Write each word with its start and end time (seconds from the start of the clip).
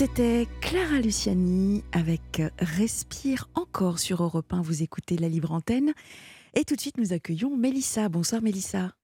C'était 0.00 0.46
Clara 0.62 0.98
Luciani 0.98 1.84
avec 1.92 2.40
Respire 2.58 3.48
encore 3.54 3.98
sur 3.98 4.22
Europe 4.22 4.50
1. 4.50 4.62
Vous 4.62 4.82
écoutez 4.82 5.18
la 5.18 5.28
libre 5.28 5.52
antenne. 5.52 5.92
Et 6.54 6.64
tout 6.64 6.74
de 6.74 6.80
suite, 6.80 6.96
nous 6.96 7.12
accueillons 7.12 7.54
Mélissa. 7.54 8.08
Bonsoir 8.08 8.40
Mélissa. 8.40 8.94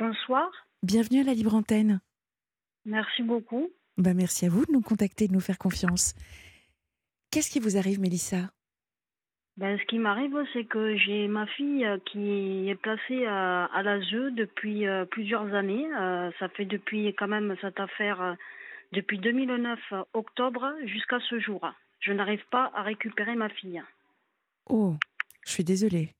Bonsoir. 0.00 0.50
Bienvenue 0.82 1.20
à 1.20 1.24
la 1.24 1.34
libre 1.34 1.54
antenne. 1.54 2.00
Merci 2.86 3.22
beaucoup. 3.22 3.68
Ben, 3.98 4.14
merci 4.14 4.46
à 4.46 4.48
vous 4.48 4.64
de 4.64 4.72
nous 4.72 4.80
contacter, 4.80 5.28
de 5.28 5.34
nous 5.34 5.40
faire 5.40 5.58
confiance. 5.58 6.14
Qu'est-ce 7.30 7.50
qui 7.50 7.60
vous 7.60 7.76
arrive, 7.76 8.00
Mélissa? 8.00 8.48
Ben, 9.58 9.78
Ce 9.78 9.84
qui 9.84 9.98
m'arrive, 9.98 10.34
c'est 10.54 10.64
que 10.64 10.96
j'ai 10.96 11.28
ma 11.28 11.46
fille 11.48 11.84
euh, 11.84 11.98
qui 12.10 12.70
est 12.70 12.80
placée 12.80 13.26
à, 13.26 13.66
à 13.66 13.82
l'ASE 13.82 14.32
depuis 14.32 14.86
euh, 14.86 15.04
plusieurs 15.04 15.52
années. 15.52 15.86
Euh, 15.94 16.30
ça 16.38 16.48
fait 16.48 16.64
depuis 16.64 17.08
quand 17.08 17.28
même 17.28 17.54
cette 17.60 17.78
affaire 17.78 18.38
depuis 18.94 19.18
2009 19.18 19.78
octobre 20.12 20.72
jusqu'à 20.84 21.18
ce 21.28 21.38
jour. 21.38 21.66
Je 22.00 22.12
n'arrive 22.12 22.44
pas 22.50 22.70
à 22.74 22.82
récupérer 22.82 23.34
ma 23.34 23.48
fille. 23.48 23.82
Oh, 24.66 24.94
je 25.46 25.52
suis 25.52 25.64
désolée. 25.64 26.14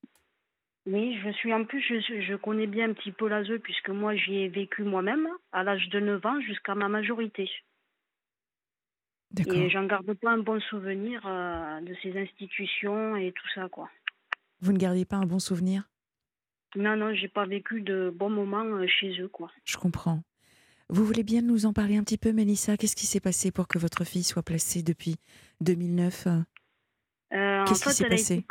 Oui, 0.86 1.18
je 1.24 1.30
suis 1.30 1.54
en 1.54 1.64
plus, 1.64 1.80
je, 1.80 2.20
je 2.20 2.34
connais 2.36 2.66
bien 2.66 2.90
un 2.90 2.92
petit 2.92 3.12
peu 3.12 3.26
l'ASE 3.28 3.58
puisque 3.62 3.88
moi 3.88 4.14
j'y 4.14 4.36
ai 4.36 4.48
vécu 4.48 4.82
moi-même 4.82 5.28
à 5.52 5.62
l'âge 5.62 5.88
de 5.88 6.00
9 6.00 6.26
ans 6.26 6.40
jusqu'à 6.40 6.74
ma 6.74 6.88
majorité. 6.88 7.50
Et 9.46 9.70
j'en 9.70 9.86
garde 9.86 10.12
pas 10.14 10.30
un 10.30 10.38
bon 10.38 10.60
souvenir 10.60 11.22
euh, 11.26 11.80
de 11.80 11.94
ces 12.02 12.16
institutions 12.16 13.16
et 13.16 13.32
tout 13.32 13.48
ça, 13.54 13.68
quoi. 13.68 13.90
Vous 14.60 14.72
ne 14.72 14.78
gardez 14.78 15.04
pas 15.04 15.16
un 15.16 15.26
bon 15.26 15.38
souvenir? 15.38 15.88
Non, 16.76 16.96
non, 16.96 17.14
j'ai 17.14 17.28
pas 17.28 17.46
vécu 17.46 17.80
de 17.80 18.12
bons 18.14 18.30
moments 18.30 18.64
euh, 18.64 18.86
chez 18.86 19.20
eux, 19.20 19.28
quoi. 19.28 19.50
Je 19.64 19.76
comprends. 19.76 20.22
Vous 20.88 21.04
voulez 21.04 21.22
bien 21.22 21.42
nous 21.42 21.66
en 21.66 21.72
parler 21.72 21.96
un 21.96 22.04
petit 22.04 22.18
peu, 22.18 22.32
Mélissa? 22.32 22.76
Qu'est-ce 22.76 22.96
qui 22.96 23.06
s'est 23.06 23.20
passé 23.20 23.50
pour 23.50 23.68
que 23.68 23.78
votre 23.78 24.04
fille 24.04 24.22
soit 24.22 24.42
placée 24.42 24.82
depuis 24.82 25.16
2009 25.60 26.26
euh, 26.26 27.64
Qu'est-ce 27.64 27.84
qui 27.84 27.90
s'est 27.90 28.08
passé? 28.08 28.44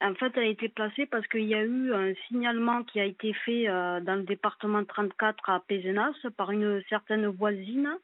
En 0.00 0.14
fait, 0.14 0.32
elle 0.36 0.42
a 0.42 0.48
été 0.48 0.68
placée 0.68 1.06
parce 1.06 1.26
qu'il 1.28 1.44
y 1.44 1.54
a 1.54 1.62
eu 1.62 1.94
un 1.94 2.12
signalement 2.28 2.82
qui 2.84 3.00
a 3.00 3.04
été 3.04 3.32
fait 3.44 3.66
dans 3.66 4.16
le 4.16 4.24
département 4.24 4.84
34 4.84 5.48
à 5.48 5.60
Pézenas 5.60 6.14
par 6.36 6.50
une 6.50 6.82
certaine 6.90 7.26
voisine 7.28 7.96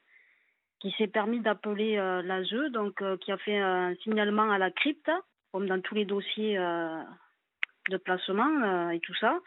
qui 0.80 0.92
s'est 0.96 1.06
permis 1.06 1.40
d'appeler 1.40 1.98
euh, 1.98 2.22
l'ASE, 2.22 2.72
donc 2.72 3.00
euh, 3.02 3.16
qui 3.18 3.30
a 3.30 3.36
fait 3.36 3.58
un 3.58 3.94
signalement 4.02 4.50
à 4.50 4.58
la 4.58 4.70
crypte, 4.70 5.10
comme 5.52 5.68
dans 5.68 5.80
tous 5.80 5.94
les 5.94 6.06
dossiers 6.06 6.58
euh, 6.58 7.02
de 7.90 7.96
placement 7.98 8.90
et 8.90 9.00
tout 9.00 9.14
ça, 9.16 9.38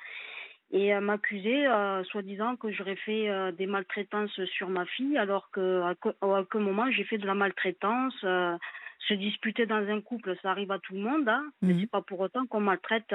et 0.73 0.99
m'accusait, 0.99 1.65
soi-disant, 2.09 2.57
que 2.57 2.71
j'aurais 2.71 2.97
fait 2.97 3.29
des 3.53 3.67
maltraitances 3.67 4.43
sur 4.45 4.69
ma 4.69 4.85
fille, 4.85 5.17
alors 5.17 5.49
qu'à 5.51 5.95
aucun 6.21 6.59
moment 6.59 6.91
j'ai 6.91 7.03
fait 7.03 7.17
de 7.17 7.27
la 7.27 7.35
maltraitance. 7.35 8.15
se 8.19 9.13
disputer 9.13 9.65
dans 9.65 9.87
un 9.87 10.01
couple, 10.01 10.35
ça 10.41 10.51
arrive 10.51 10.71
à 10.71 10.79
tout 10.79 10.95
le 10.95 11.01
monde, 11.01 11.29
hein, 11.29 11.45
mais 11.61 11.73
mhm. 11.73 11.81
c'est 11.81 11.91
pas 11.91 12.01
pour 12.01 12.19
autant 12.19 12.45
qu'on 12.47 12.59
maltraite 12.59 13.13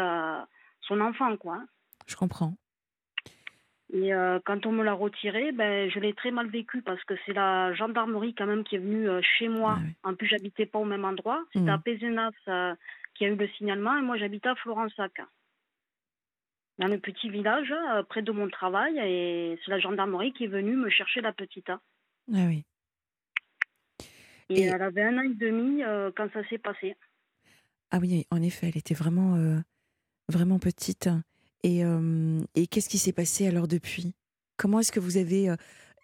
son 0.83 1.01
enfant, 1.01 1.37
quoi. 1.37 1.57
Hein. 1.57 1.67
Je 2.07 2.17
comprends. 2.17 2.55
Et 3.91 4.13
euh, 4.13 4.39
quand 4.45 4.67
on 4.67 4.73
me 4.73 4.85
l'a 4.85 4.93
retiré, 4.93 5.53
ben, 5.53 5.91
je 5.91 5.99
l'ai 5.99 6.13
très 6.13 6.31
mal 6.31 6.49
vécu 6.49 6.83
parce 6.83 7.03
que 7.05 7.15
c'est 7.25 7.33
la 7.33 7.73
gendarmerie 7.75 8.35
quand 8.35 8.47
même 8.47 8.65
qui 8.65 8.77
est 8.77 8.81
venue 8.81 9.09
euh, 9.09 9.21
chez 9.23 9.49
moi. 9.49 9.79
Ah 10.05 10.11
en 10.11 10.15
plus, 10.15 10.27
j'habitais 10.27 10.67
pas 10.67 10.79
au 10.79 10.85
même 10.85 11.07
endroit. 11.07 11.43
C'était 11.55 11.71
à 11.71 11.79
mmh. 11.79 11.83
Pézenas 11.83 12.31
euh, 12.49 12.75
qui 13.15 13.25
a 13.25 13.29
eu 13.29 13.35
le 13.35 13.49
signalement 13.57 13.97
et 13.97 14.03
moi, 14.03 14.19
j'habitais 14.19 14.51
à 14.51 14.55
Florensac. 14.57 15.13
Dans 16.79 16.87
le 16.87 16.99
petit 16.99 17.29
village 17.29 17.73
près 18.09 18.23
de 18.23 18.33
mon 18.33 18.49
travail 18.49 18.99
et 18.99 19.59
c'est 19.65 19.71
la 19.71 19.81
gendarmerie 19.81 20.33
qui 20.33 20.45
est 20.45 20.49
venue 20.49 20.77
me 20.77 20.91
chercher 20.91 21.21
la 21.21 21.33
petite. 21.33 21.71
Ah 21.71 22.47
oui. 22.47 22.65
Et, 24.51 24.63
elle 24.63 24.83
avait 24.83 25.03
un 25.03 25.19
an 25.19 25.23
et 25.23 25.35
demi 25.35 25.83
quand 26.17 26.33
ça 26.33 26.47
s'est 26.49 26.59
passé. 26.59 26.97
Ah 27.91 27.99
oui, 28.01 28.27
en 28.31 28.41
effet, 28.43 28.69
elle 28.69 28.79
était 28.79 28.95
vraiment, 28.95 29.37
vraiment 30.29 30.59
petite. 30.59 31.09
Et, 31.65 31.83
et 32.55 32.67
qu'est-ce 32.69 32.89
qui 32.89 32.99
s'est 32.99 33.13
passé 33.13 33.47
alors 33.49 33.67
depuis? 33.67 34.15
Comment 34.57 34.81
est-ce 34.81 34.93
que 34.93 35.01
vous 35.01 35.17
avez 35.17 35.55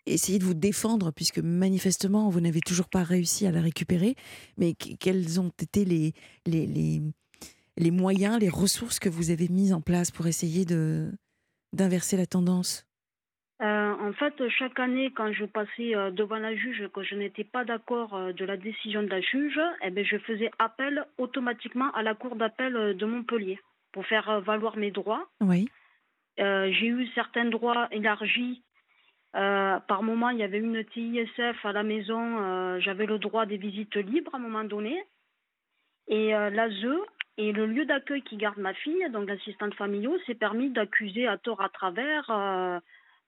essayé 0.07 0.39
de 0.39 0.45
vous 0.45 0.55
défendre, 0.55 1.13
puisque 1.13 1.39
manifestement, 1.39 2.29
vous 2.29 2.41
n'avez 2.41 2.61
toujours 2.61 2.89
pas 2.89 3.03
réussi 3.03 3.47
à 3.47 3.51
la 3.51 3.61
récupérer, 3.61 4.17
mais 4.57 4.75
quels 4.75 5.41
ont 5.41 5.53
été 5.61 5.84
les, 5.84 6.13
les, 6.47 6.67
les, 6.67 7.01
les 7.77 7.91
moyens, 7.91 8.39
les 8.41 8.49
ressources 8.49 8.99
que 8.99 9.09
vous 9.09 9.31
avez 9.31 9.49
mises 9.49 9.73
en 9.73 9.81
place 9.81 10.11
pour 10.11 10.27
essayer 10.27 10.65
de, 10.65 11.11
d'inverser 11.73 12.17
la 12.17 12.27
tendance? 12.27 12.87
Euh, 13.62 13.95
en 14.01 14.12
fait, 14.12 14.35
chaque 14.49 14.79
année, 14.79 15.12
quand 15.15 15.33
je 15.33 15.45
passais 15.45 15.93
devant 16.13 16.39
la 16.39 16.55
juge, 16.55 16.89
que 16.93 17.03
je 17.03 17.15
n'étais 17.15 17.45
pas 17.45 17.65
d'accord 17.65 18.33
de 18.33 18.45
la 18.45 18.57
décision 18.57 19.03
de 19.03 19.09
la 19.09 19.21
juge, 19.21 19.61
eh 19.83 19.91
ben, 19.91 20.05
je 20.05 20.19
faisais 20.19 20.51
appel 20.59 21.05
automatiquement 21.19 21.91
à 21.93 22.03
la 22.03 22.15
cour 22.15 22.37
d'appel 22.37 22.97
de 22.97 23.07
Montpellier 23.07 23.59
pour 23.95 24.05
faire 24.07 24.29
euh, 24.29 24.41
valoir 24.41 24.77
mes 24.77 24.91
droits. 24.91 25.27
Oui. 25.41 25.69
Euh, 26.41 26.71
j'ai 26.73 26.89
eu 26.89 27.07
certains 27.15 27.47
droits 27.47 27.89
élargis. 27.93 28.63
Euh, 29.37 29.79
par 29.81 30.03
moment, 30.03 30.31
il 30.31 30.39
y 30.39 30.43
avait 30.43 30.59
une 30.59 30.84
TISF 30.84 31.65
à 31.65 31.73
la 31.73 31.83
maison. 31.83 32.79
J'avais 32.81 33.07
le 33.07 33.19
droit 33.19 33.47
des 33.47 33.57
visites 33.57 33.97
libres 33.97 34.34
à 34.34 34.37
un 34.37 34.41
moment 34.41 34.65
donné. 34.65 35.03
Et 36.07 36.31
l'ASE 36.31 36.87
et 37.37 37.53
le 37.53 37.67
lieu 37.67 37.84
d'accueil 37.84 38.22
qui 38.22 38.37
garde 38.37 38.59
ma 38.59 38.75
fille, 38.75 39.09
donc 39.11 39.28
l'assistante 39.28 39.75
familiale, 39.75 40.19
s'est 40.27 40.34
permis 40.34 40.71
d'accuser 40.71 41.27
à 41.27 41.37
tort 41.37 41.61
à 41.61 41.69
travers 41.69 42.31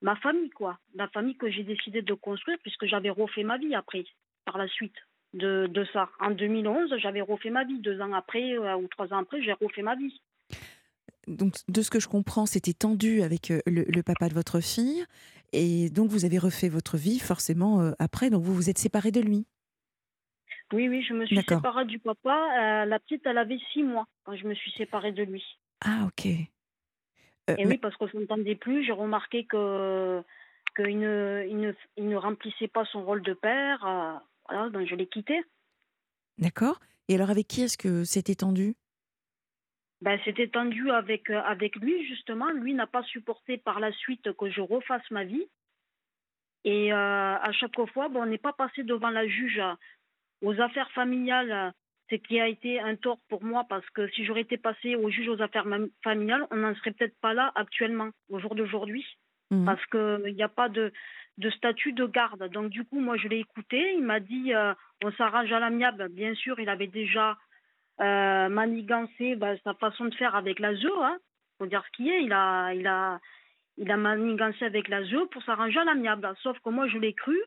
ma 0.03 0.17
famille, 0.17 0.51
quoi. 0.51 0.79
La 0.95 1.09
famille 1.09 1.37
que 1.37 1.51
j'ai 1.51 1.65
décidé 1.65 2.03
de 2.03 2.15
construire, 2.15 2.59
puisque 2.63 2.87
j'avais 2.87 3.11
refait 3.11 3.43
ma 3.43 3.59
vie 3.59 3.75
après, 3.75 4.05
par 4.45 4.59
la 4.59 4.69
suite 4.69 4.95
de, 5.35 5.87
ça. 5.93 6.09
En 6.21 6.31
2011, 6.31 6.95
j'avais 6.99 7.21
refait 7.21 7.51
ma 7.51 7.65
vie. 7.65 7.81
Deux 7.81 8.01
ans 8.01 8.13
après 8.13 8.57
ou 8.59 8.87
trois 8.89 9.13
ans 9.13 9.19
après, 9.19 9.43
j'ai 9.43 9.53
refait 9.53 9.83
ma 9.83 9.97
vie 9.97 10.21
donc, 11.27 11.57
de 11.69 11.83
ce 11.83 11.91
que 11.91 12.01
je 12.01 12.09
comprends, 12.09 12.47
c'était 12.47 12.73
tendu 12.73 13.23
avec 13.23 13.51
euh, 13.51 13.61
le, 13.67 14.03
papa 14.03 14.29
de 14.29 14.35
votre 14.35 14.61
fille. 14.61 15.05
Et 15.53 15.91
donc, 15.91 16.11
vous 16.11 16.25
avez 16.25 16.39
refait 16.39 16.69
votre 16.69 16.97
vie 16.97 17.19
forcément 17.19 17.81
euh, 17.81 17.93
après. 17.99 18.31
Donc, 18.31 18.45
vous 18.45 18.55
vous 18.55 18.71
êtes 18.71 18.79
séparé 18.79 19.11
de 19.11 19.21
lui. 19.21 19.47
Oui, 20.73 20.89
oui, 20.89 21.03
je 21.03 21.15
me 21.15 21.27
suis 21.27 21.41
séparée 21.43 21.85
du 21.85 21.99
papa. 21.99 22.83
Euh, 22.83 22.85
la 22.87 22.99
petite, 22.99 23.25
elle 23.25 23.39
avait 23.39 23.59
six 23.73 23.83
mois 23.83 24.07
quand 24.25 24.37
je 24.37 24.47
me 24.47 24.55
suis 24.55 24.73
séparée 24.73 25.13
de 25.13 25.23
lui. 25.23 25.45
Ah, 25.85 26.07
ok. 26.07 26.27
et 26.27 26.49
oui, 27.67 27.79
parce 27.79 27.97
qu'on 27.97 28.07
ne 28.07 28.11
s'entendait 28.11 28.57
plus. 28.57 28.85
J'ai 28.85 28.93
remarqué 28.93 29.45
que 29.45 30.23
qu'il 30.75 30.99
ne, 30.99 31.47
il 31.97 32.09
ne, 32.09 32.17
remplissait 32.17 32.69
pas 32.69 32.85
son 32.87 33.05
rôle 33.05 33.23
de 33.23 33.33
père. 33.33 34.21
voilà, 34.49 34.69
donc 34.71 34.87
je 34.87 34.95
l'ai 34.95 35.07
quitté. 35.07 35.43
D'accord. 36.39 36.81
Et 37.09 37.15
alors, 37.15 37.31
avec 37.31 37.47
qui 37.47 37.63
est-ce 37.63 37.79
que 37.79 38.05
c'était 38.05 38.35
tendu 38.35 38.75
ben, 40.03 40.21
c'était 40.25 40.49
tendu 40.49 40.91
avec, 40.91 41.31
euh, 41.31 41.41
avec 41.43 41.77
lui, 41.77 42.07
justement. 42.07 42.51
Lui 42.51 42.75
n'a 42.75 42.87
pas 42.87 43.03
supporté 43.05 43.57
par 43.57 43.81
la 43.81 43.93
suite 43.93 44.33
que 44.35 44.51
je 44.51 44.61
refasse 44.61 45.11
ma 45.11 45.25
vie. 45.25 45.49
Et 46.65 46.93
euh, 46.93 46.97
à 46.97 47.51
chaque 47.53 47.81
fois, 47.93 48.09
bon, 48.09 48.23
on 48.23 48.27
n'est 48.27 48.39
pas 48.39 48.53
passé 48.53 48.83
devant 48.83 49.11
la 49.11 49.27
juge 49.27 49.59
euh, 49.59 49.75
aux 50.43 50.61
affaires 50.61 50.91
familiales, 50.93 51.73
ce 52.11 52.17
qui 52.17 52.41
a 52.41 52.49
été 52.49 52.81
un 52.81 52.97
tort 52.97 53.19
pour 53.29 53.43
moi, 53.43 53.65
parce 53.69 53.89
que 53.91 54.09
si 54.09 54.25
j'aurais 54.25 54.43
été 54.43 54.57
passé 54.57 54.95
au 54.95 55.11
juge 55.11 55.29
aux 55.29 55.43
affaires 55.43 55.67
familiales, 56.05 56.47
on 56.51 56.57
n'en 56.57 56.75
serait 56.77 56.93
peut-être 56.93 57.19
pas 57.21 57.35
là 57.35 57.53
actuellement, 57.55 58.11
au 58.29 58.39
jour 58.39 58.55
d'aujourd'hui. 58.55 59.05
Mmh. 59.51 59.65
Parce 59.65 59.85
qu'il 59.87 60.35
n'y 60.35 60.43
a 60.43 60.49
pas 60.49 60.69
de, 60.69 60.93
de 61.39 61.51
statut 61.51 61.93
de 61.93 62.07
garde. 62.07 62.49
Donc, 62.51 62.71
du 62.71 62.85
coup, 62.85 63.01
moi, 63.01 63.17
je 63.17 63.29
l'ai 63.29 63.39
écouté. 63.39 63.95
Il 63.97 64.03
m'a 64.03 64.21
dit 64.21 64.53
on 65.05 65.13
s'arrange 65.13 65.53
à 65.53 65.61
l'amiable. 65.61 66.09
Bien 66.09 66.35
sûr, 66.35 66.59
il 66.59 66.69
avait 66.69 66.87
déjà 66.87 67.37
euh, 68.01 68.49
manigancé 68.51 69.37
bah, 69.37 69.57
sa 69.65 69.73
façon 69.75 70.05
de 70.07 70.15
faire 70.15 70.35
avec 70.35 70.59
la 70.59 70.75
ZEU, 70.75 70.93
hein, 71.01 71.17
faut 71.59 71.67
dire 71.67 71.83
ce 71.87 71.97
qui 71.97 72.11
est, 72.11 72.23
il 72.25 72.33
a, 72.33 72.75
il 72.75 72.87
a, 72.87 73.21
il 73.79 73.91
a 73.91 73.97
manigancé 73.97 74.67
avec 74.67 74.89
la 74.89 75.03
ZEU 75.05 75.27
pour 75.31 75.43
s'arranger 75.45 75.79
à 75.79 75.85
l'amiable. 75.85 76.31
Sauf 76.43 76.59
que 76.61 76.69
moi, 76.69 76.89
je 76.89 76.99
l'ai 76.99 77.15
cru, 77.15 77.39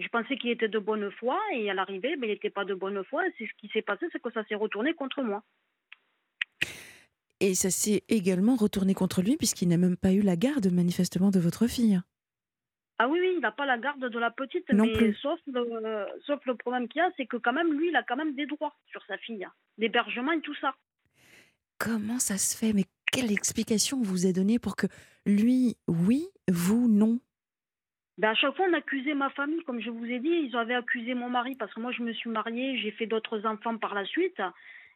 je 0.00 0.08
pensais 0.08 0.36
qu'il 0.36 0.50
était 0.50 0.68
de 0.68 0.78
bonne 0.78 1.10
foi, 1.12 1.38
et 1.52 1.70
à 1.70 1.74
l'arrivée, 1.74 2.16
ben, 2.16 2.28
il 2.28 2.32
n'était 2.32 2.50
pas 2.50 2.64
de 2.64 2.74
bonne 2.74 3.02
foi, 3.04 3.26
et 3.26 3.32
c'est 3.38 3.46
ce 3.46 3.52
qui 3.58 3.68
s'est 3.68 3.82
passé, 3.82 4.06
c'est 4.12 4.22
que 4.22 4.32
ça 4.32 4.44
s'est 4.44 4.54
retourné 4.54 4.94
contre 4.94 5.22
moi. 5.22 5.42
Et 7.40 7.54
ça 7.54 7.70
s'est 7.70 8.02
également 8.08 8.56
retourné 8.56 8.94
contre 8.94 9.22
lui, 9.22 9.36
puisqu'il 9.36 9.68
n'a 9.68 9.78
même 9.78 9.96
pas 9.96 10.12
eu 10.12 10.20
la 10.20 10.36
garde, 10.36 10.72
manifestement, 10.72 11.30
de 11.30 11.40
votre 11.40 11.66
fille. 11.66 12.00
Ah 12.98 13.08
oui, 13.08 13.18
oui, 13.18 13.32
il 13.36 13.40
n'a 13.40 13.50
pas 13.50 13.64
la 13.64 13.78
garde 13.78 14.10
de 14.10 14.18
la 14.18 14.30
petite, 14.30 14.70
non 14.72 14.84
mais 14.84 14.92
plus. 14.92 15.14
Sauf, 15.14 15.40
le, 15.46 16.06
sauf 16.26 16.44
le 16.44 16.54
problème 16.54 16.86
qu'il 16.86 16.98
y 16.98 17.02
a, 17.02 17.10
c'est 17.16 17.24
que 17.24 17.38
quand 17.38 17.54
même, 17.54 17.72
lui, 17.72 17.88
il 17.88 17.96
a 17.96 18.02
quand 18.02 18.16
même 18.16 18.34
des 18.34 18.44
droits 18.44 18.76
sur 18.90 19.02
sa 19.06 19.16
fille, 19.16 19.46
l'hébergement 19.78 20.32
et 20.32 20.40
tout 20.42 20.54
ça. 20.56 20.74
Comment 21.78 22.18
ça 22.18 22.36
se 22.36 22.54
fait? 22.54 22.74
Mais 22.74 22.84
quelle 23.10 23.32
explication 23.32 24.02
vous 24.02 24.26
a 24.26 24.32
donnée 24.32 24.58
pour 24.58 24.76
que 24.76 24.86
lui, 25.24 25.78
oui, 25.88 26.28
vous, 26.46 26.88
non? 26.88 27.20
Ben 28.20 28.30
à 28.30 28.34
chaque 28.34 28.54
fois, 28.54 28.66
on 28.68 28.74
accusait 28.74 29.14
ma 29.14 29.30
famille, 29.30 29.64
comme 29.64 29.80
je 29.80 29.88
vous 29.88 30.04
ai 30.04 30.20
dit. 30.20 30.28
Ils 30.28 30.54
avaient 30.54 30.74
accusé 30.74 31.14
mon 31.14 31.30
mari 31.30 31.56
parce 31.56 31.72
que 31.72 31.80
moi, 31.80 31.90
je 31.90 32.02
me 32.02 32.12
suis 32.12 32.28
mariée, 32.28 32.78
j'ai 32.78 32.90
fait 32.90 33.06
d'autres 33.06 33.46
enfants 33.46 33.78
par 33.78 33.94
la 33.94 34.04
suite. 34.04 34.42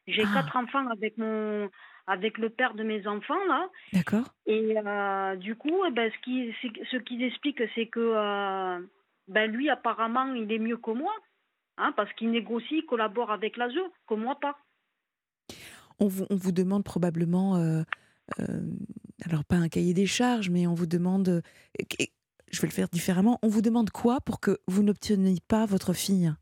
J'ai 0.07 0.25
ah. 0.27 0.31
quatre 0.35 0.57
enfants 0.57 0.87
avec 0.89 1.17
mon, 1.17 1.71
avec 2.07 2.37
le 2.37 2.51
père 2.51 2.75
de 2.75 2.83
mes 2.83 3.07
enfants 3.07 3.43
là. 3.49 3.71
D'accord. 3.95 4.29
Et 4.45 4.77
euh, 4.77 5.37
du 5.37 5.57
coup, 5.57 5.87
eh 5.89 5.91
ben, 5.91 6.13
ce 6.13 6.19
qui 6.23 6.55
ce 6.91 6.97
qu'ils 6.99 7.23
expliquent, 7.23 7.63
c'est 7.75 7.87
que 7.87 8.01
euh, 8.01 8.79
ben, 9.29 9.51
lui 9.51 9.71
apparemment 9.71 10.35
il 10.35 10.53
est 10.53 10.59
mieux 10.59 10.77
que 10.77 10.91
moi. 10.91 11.15
hein, 11.79 11.93
parce 11.97 12.13
qu'il 12.15 12.31
négocie, 12.31 12.79
il 12.79 12.87
collabore 12.87 13.31
avec 13.31 13.57
l'ASE, 13.57 13.73
que 14.07 14.15
moi 14.15 14.39
pas. 14.39 14.59
On 15.99 16.09
vous, 16.09 16.27
on 16.29 16.37
vous 16.37 16.53
demande 16.53 16.85
probablement, 16.85 17.57
euh, 17.57 17.83
alors 19.25 19.45
pas 19.45 19.57
un 19.57 19.69
cahier 19.69 19.95
des 19.95 20.07
charges, 20.07 20.51
mais 20.51 20.67
on 20.67 20.75
vous 20.75 20.87
demande, 20.87 21.43
je 22.55 22.61
vais 22.63 22.69
le 22.69 22.73
faire 22.73 22.89
différemment, 22.89 23.39
on 23.43 23.49
vous 23.49 23.63
demande 23.63 23.91
quoi 23.91 24.21
pour 24.21 24.41
que 24.41 24.59
vous 24.69 24.83
n'obteniez 24.83 25.39
pas 25.49 25.67
votre 25.67 25.93
fille? 25.93 26.33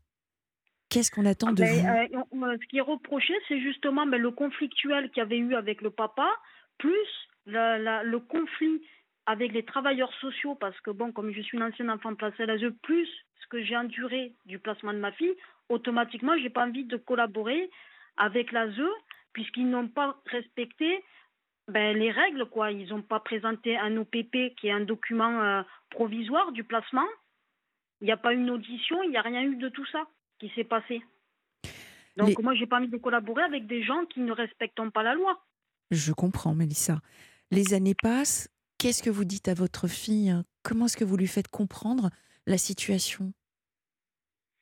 Qu'est-ce 0.89 1.11
qu'on 1.11 1.25
attend 1.25 1.51
de 1.51 1.63
Ben, 1.63 2.07
vous? 2.13 2.17
euh, 2.17 2.47
euh, 2.47 2.57
ce 2.61 2.67
qui 2.67 2.77
est 2.77 2.81
reproché, 2.81 3.33
c'est 3.47 3.59
justement 3.59 4.05
ben, 4.05 4.21
le 4.21 4.31
conflictuel 4.31 5.09
qu'il 5.09 5.17
y 5.21 5.25
avait 5.25 5.37
eu 5.39 5.55
avec 5.55 5.81
le 5.81 5.89
papa, 5.89 6.29
plus 6.77 7.07
la- 7.45 7.79
la- 7.79 8.03
le 8.03 8.19
conflit 8.19 8.81
avec 9.25 9.53
les 9.53 9.63
travailleurs 9.63 10.13
sociaux, 10.19 10.55
parce 10.55 10.79
que 10.81 10.91
bon, 10.91 11.11
comme 11.11 11.31
je 11.31 11.41
suis 11.41 11.57
une 11.57 11.63
ancienne 11.63 11.89
enfant 11.89 12.13
placée 12.13 12.43
à 12.43 12.45
l'ASE, 12.45 12.71
plus 12.83 13.07
ce 13.41 13.47
que 13.47 13.63
j'ai 13.63 13.75
enduré 13.75 14.35
du 14.45 14.59
placement 14.59 14.93
de 14.93 14.99
ma 14.99 15.11
fille, 15.13 15.33
automatiquement, 15.69 16.37
j'ai 16.41 16.49
pas 16.49 16.65
envie 16.67 16.85
de 16.85 16.97
collaborer 16.97 17.69
avec 18.17 18.51
l'ASE, 18.51 18.81
puisqu'ils 19.33 19.69
n'ont 19.69 19.87
pas 19.87 20.15
respecté 20.27 21.03
ben, 21.67 21.97
les 21.97 22.11
règles, 22.11 22.45
quoi. 22.45 22.71
Ils 22.71 22.89
n'ont 22.89 23.01
pas 23.01 23.19
présenté 23.19 23.77
un 23.77 23.95
OPP, 23.97 24.55
qui 24.57 24.67
est 24.67 24.71
un 24.71 24.81
document 24.81 25.41
euh, 25.41 25.61
provisoire 25.89 26.51
du 26.51 26.63
placement. 26.63 27.07
Il 28.01 28.05
n'y 28.05 28.11
a 28.11 28.17
pas 28.17 28.33
eu 28.33 28.37
une 28.37 28.49
audition, 28.49 29.01
il 29.03 29.11
n'y 29.11 29.17
a 29.17 29.21
rien 29.21 29.43
eu 29.43 29.55
de 29.55 29.69
tout 29.69 29.85
ça 29.87 30.05
qui 30.39 30.51
s'est 30.55 30.65
passé. 30.65 31.01
Donc 32.17 32.29
Les- 32.29 32.35
moi, 32.43 32.53
j'ai 32.53 32.65
pas 32.67 32.77
envie 32.79 32.89
de 32.89 32.97
collaborer 32.97 33.43
avec 33.43 33.65
des 33.65 33.81
gens 33.83 34.05
qui 34.05 34.19
ne 34.19 34.31
respectent 34.31 34.89
pas 34.91 35.03
la 35.03 35.13
loi. 35.15 35.41
Je 35.91 36.11
comprends, 36.11 36.53
Mélissa. 36.53 36.99
Les 37.51 37.73
années 37.73 37.95
passent. 37.95 38.49
Qu'est-ce 38.77 39.01
que 39.01 39.09
vous 39.09 39.23
dites 39.25 39.47
à 39.47 39.53
votre 39.53 39.87
fille? 39.87 40.33
Comment 40.63 40.85
est-ce 40.85 40.97
que 40.97 41.05
vous 41.05 41.15
lui 41.17 41.27
faites 41.27 41.47
comprendre 41.47 42.09
la 42.45 42.57
situation? 42.57 43.31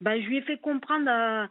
Ben, 0.01 0.21
je 0.21 0.27
lui 0.27 0.38
ai 0.38 0.42
fait 0.44 0.59
comprendre 0.59 1.09
euh, 1.09 1.48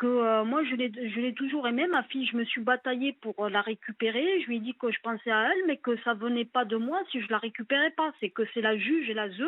que 0.00 0.06
euh, 0.06 0.44
moi, 0.44 0.64
je 0.64 0.74
l'ai, 0.76 1.34
toujours 1.34 1.68
aimée, 1.68 1.86
ma 1.86 2.02
fille. 2.04 2.26
Je 2.26 2.36
me 2.36 2.44
suis 2.44 2.62
bataillée 2.62 3.12
pour 3.20 3.34
euh, 3.44 3.50
la 3.50 3.60
récupérer. 3.60 4.40
Je 4.40 4.46
lui 4.46 4.56
ai 4.56 4.60
dit 4.60 4.74
que 4.74 4.90
je 4.90 4.98
pensais 5.02 5.30
à 5.30 5.50
elle, 5.52 5.66
mais 5.66 5.76
que 5.76 5.94
ça 5.98 6.14
venait 6.14 6.46
pas 6.46 6.64
de 6.64 6.76
moi 6.76 6.98
si 7.12 7.20
je 7.20 7.28
la 7.28 7.36
récupérais 7.36 7.90
pas. 7.90 8.10
C'est 8.18 8.30
que 8.30 8.42
c'est 8.54 8.62
la 8.62 8.78
juge 8.78 9.10
et 9.10 9.14
la 9.14 9.28
ZE. 9.28 9.42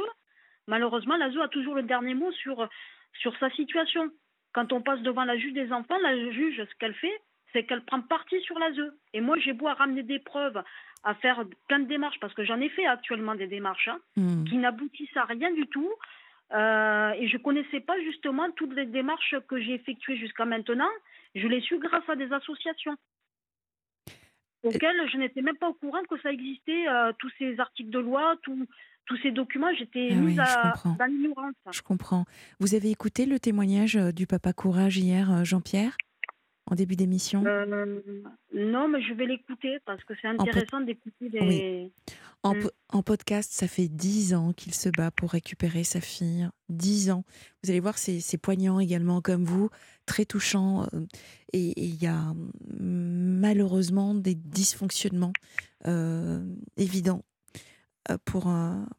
Malheureusement, 0.68 1.16
la 1.16 1.30
ZE 1.30 1.38
a 1.38 1.48
toujours 1.48 1.74
le 1.74 1.82
dernier 1.82 2.12
mot 2.12 2.30
sur, 2.32 2.68
sur 3.14 3.36
sa 3.38 3.48
situation. 3.50 4.10
Quand 4.52 4.74
on 4.74 4.82
passe 4.82 5.00
devant 5.00 5.24
la 5.24 5.38
juge 5.38 5.54
des 5.54 5.72
enfants, 5.72 5.98
la 6.02 6.14
juge, 6.30 6.62
ce 6.62 6.74
qu'elle 6.78 6.94
fait, 6.94 7.20
c'est 7.54 7.64
qu'elle 7.64 7.84
prend 7.84 8.02
parti 8.02 8.38
sur 8.42 8.58
la 8.58 8.72
ZE. 8.72 8.92
Et 9.14 9.22
moi, 9.22 9.38
j'ai 9.38 9.54
beau 9.54 9.68
à 9.68 9.74
ramener 9.74 10.02
des 10.02 10.18
preuves, 10.18 10.62
à 11.02 11.14
faire 11.14 11.44
plein 11.66 11.80
de 11.80 11.88
démarches, 11.88 12.20
parce 12.20 12.34
que 12.34 12.44
j'en 12.44 12.60
ai 12.60 12.68
fait 12.68 12.84
actuellement 12.84 13.34
des 13.34 13.46
démarches, 13.46 13.88
hein, 13.88 13.98
Hmm. 14.18 14.44
qui 14.44 14.58
n'aboutissent 14.58 15.16
à 15.16 15.24
rien 15.24 15.50
du 15.50 15.66
tout. 15.68 15.90
Euh, 16.54 17.12
et 17.12 17.28
je 17.28 17.36
connaissais 17.38 17.80
pas 17.80 17.98
justement 18.00 18.50
toutes 18.52 18.74
les 18.74 18.86
démarches 18.86 19.34
que 19.48 19.60
j'ai 19.60 19.74
effectuées 19.74 20.16
jusqu'à 20.16 20.44
maintenant. 20.44 20.90
Je 21.34 21.46
l'ai 21.46 21.60
su 21.60 21.78
grâce 21.78 22.06
à 22.08 22.16
des 22.16 22.30
associations 22.32 22.94
auxquelles 24.62 25.10
je 25.10 25.16
n'étais 25.16 25.42
même 25.42 25.56
pas 25.56 25.68
au 25.68 25.74
courant 25.74 26.02
que 26.08 26.20
ça 26.20 26.30
existait, 26.30 26.86
euh, 26.88 27.12
tous 27.18 27.30
ces 27.38 27.58
articles 27.58 27.90
de 27.90 27.98
loi, 27.98 28.36
tous 28.42 28.66
tous 29.06 29.16
ces 29.16 29.32
documents, 29.32 29.74
j'étais 29.76 30.10
Ah 30.12 30.14
mise 30.14 30.38
à, 30.38 30.74
dans 30.96 31.06
l'ignorance. 31.06 31.54
Je 31.72 31.82
comprends. 31.82 32.24
Vous 32.60 32.76
avez 32.76 32.88
écouté 32.90 33.26
le 33.26 33.40
témoignage 33.40 33.96
euh, 33.96 34.12
du 34.12 34.28
papa 34.28 34.52
Courage 34.52 34.96
hier, 34.96 35.44
Jean-Pierre, 35.44 35.96
en 36.66 36.74
début 36.74 36.96
d'émission 36.96 37.44
Euh, 37.44 38.00
non, 38.54 38.88
mais 38.88 39.02
je 39.02 39.12
vais 39.14 39.26
l'écouter 39.26 39.78
parce 39.84 40.02
que 40.04 40.14
c'est 40.20 40.28
intéressant 40.28 40.80
d'écouter 40.80 41.28
les. 41.28 41.92
en, 42.42 42.54
mm. 42.54 42.70
en 42.90 43.02
podcast, 43.02 43.52
ça 43.52 43.66
fait 43.66 43.88
dix 43.88 44.32
ans 44.34 44.52
qu'il 44.52 44.74
se 44.74 44.88
bat 44.88 45.10
pour 45.10 45.30
récupérer 45.30 45.84
sa 45.84 46.00
fille. 46.00 46.48
Dix 46.68 47.10
ans. 47.10 47.24
Vous 47.62 47.70
allez 47.70 47.80
voir, 47.80 47.98
c'est 47.98 48.38
poignant 48.38 48.78
également, 48.78 49.20
comme 49.20 49.44
vous, 49.44 49.70
très 50.06 50.24
touchant. 50.24 50.86
euh, 50.94 51.00
Et 51.52 51.72
il 51.82 52.00
y 52.02 52.06
a 52.06 52.32
mm, 52.32 53.40
malheureusement 53.40 54.14
des 54.14 54.34
dysfonctionnements 54.34 55.32
euh, 55.86 56.44
évidents 56.76 57.24
pour, 58.24 58.52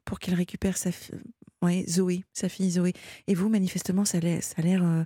pour 0.05 0.19
qu'il 0.19 0.33
récupère 0.33 0.77
sa 0.77 0.91
fille. 0.91 1.19
Ouais, 1.61 1.85
Zoé, 1.87 2.25
sa 2.33 2.49
fille 2.49 2.71
Zoé. 2.71 2.91
Et 3.27 3.35
vous, 3.35 3.47
manifestement, 3.47 4.03
ça 4.03 4.17
a 4.17 4.61
l'air 4.61 5.05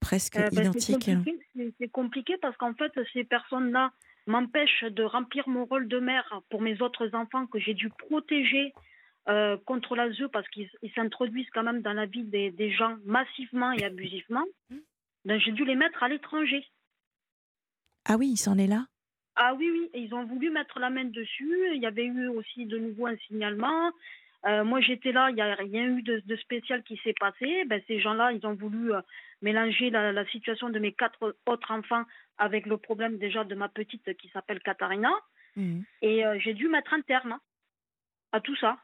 presque 0.00 0.36
Euh, 0.36 0.50
ben, 0.50 0.72
c'est 0.72 0.90
identique. 0.92 1.14
compliqué, 1.14 1.38
c'est- 1.56 1.74
c'est 1.78 1.88
compliqué 1.88 2.36
parce 2.38 2.56
qu'en 2.56 2.74
fait, 2.74 2.92
ces 3.12 3.24
personnes-là 3.24 3.92
m'empêchent 4.26 4.84
de 4.84 5.02
remplir 5.02 5.48
mon 5.48 5.64
rôle 5.64 5.88
de 5.88 5.98
mère 5.98 6.42
pour 6.50 6.60
mes 6.62 6.80
autres 6.80 7.14
enfants 7.14 7.46
que 7.46 7.58
j'ai 7.58 7.74
dû 7.74 7.88
protéger 7.90 8.72
euh, 9.28 9.56
contre 9.66 9.94
la 9.94 10.10
ZE 10.10 10.26
parce 10.32 10.48
qu'ils 10.48 10.68
ils 10.82 10.90
s'introduisent 10.94 11.48
quand 11.54 11.62
même 11.62 11.80
dans 11.80 11.92
la 11.92 12.06
vie 12.06 12.24
des, 12.24 12.50
des 12.50 12.72
gens 12.72 12.96
massivement 13.04 13.70
et 13.70 13.84
abusivement. 13.84 14.44
Donc 15.24 15.40
j'ai 15.40 15.52
dû 15.52 15.64
les 15.64 15.76
mettre 15.76 16.02
à 16.02 16.08
l'étranger. 16.08 16.66
Ah 18.04 18.16
oui, 18.16 18.30
il 18.32 18.36
s'en 18.36 18.58
est 18.58 18.66
là? 18.66 18.86
Ah 19.36 19.54
oui, 19.54 19.70
oui, 19.70 19.90
et 19.94 20.00
ils 20.00 20.12
ont 20.12 20.24
voulu 20.24 20.50
mettre 20.50 20.78
la 20.80 20.90
main 20.90 21.04
dessus. 21.04 21.56
Il 21.74 21.80
y 21.80 21.86
avait 21.86 22.04
eu 22.04 22.26
aussi 22.28 22.66
de 22.66 22.78
nouveau 22.78 23.06
un 23.06 23.16
signalement. 23.28 23.92
Euh, 24.46 24.64
moi, 24.64 24.80
j'étais 24.80 25.12
là, 25.12 25.30
il 25.30 25.34
n'y 25.36 25.40
a 25.40 25.54
rien 25.54 25.84
eu 25.84 26.02
de, 26.02 26.20
de 26.24 26.36
spécial 26.36 26.82
qui 26.82 27.00
s'est 27.04 27.14
passé. 27.18 27.64
Ben, 27.66 27.80
ces 27.86 28.00
gens-là, 28.00 28.32
ils 28.32 28.44
ont 28.46 28.54
voulu 28.54 28.92
euh, 28.92 29.00
mélanger 29.40 29.90
la, 29.90 30.12
la 30.12 30.26
situation 30.26 30.68
de 30.70 30.78
mes 30.78 30.92
quatre 30.92 31.36
autres 31.46 31.70
enfants 31.70 32.04
avec 32.38 32.66
le 32.66 32.76
problème 32.76 33.18
déjà 33.18 33.44
de 33.44 33.54
ma 33.54 33.68
petite 33.68 34.16
qui 34.16 34.28
s'appelle 34.30 34.60
Katharina. 34.60 35.10
Mhm. 35.56 35.84
Et 36.02 36.26
euh, 36.26 36.38
j'ai 36.40 36.54
dû 36.54 36.68
mettre 36.68 36.92
un 36.92 37.02
terme 37.02 37.38
à 38.32 38.40
tout 38.40 38.56
ça. 38.56 38.78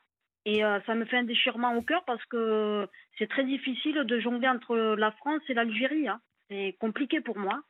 Et 0.45 0.63
ça 0.87 0.95
me 0.95 1.05
fait 1.05 1.19
un 1.19 1.25
déchirement 1.25 1.75
au 1.77 1.83
cœur 1.83 2.03
parce 2.07 2.25
que 2.27 2.89
c'est 3.19 3.29
très 3.29 3.45
difficile 3.45 3.97
de 3.97 4.21
jongler 4.21 4.49
entre 4.49 4.77
la 4.77 5.11
France 5.13 5.43
et 5.51 5.53
l'Algérie. 5.53 6.09
hein. 6.09 6.23
C'est 6.49 6.75
compliqué 6.81 7.21
pour 7.21 7.37
moi. 7.37 7.61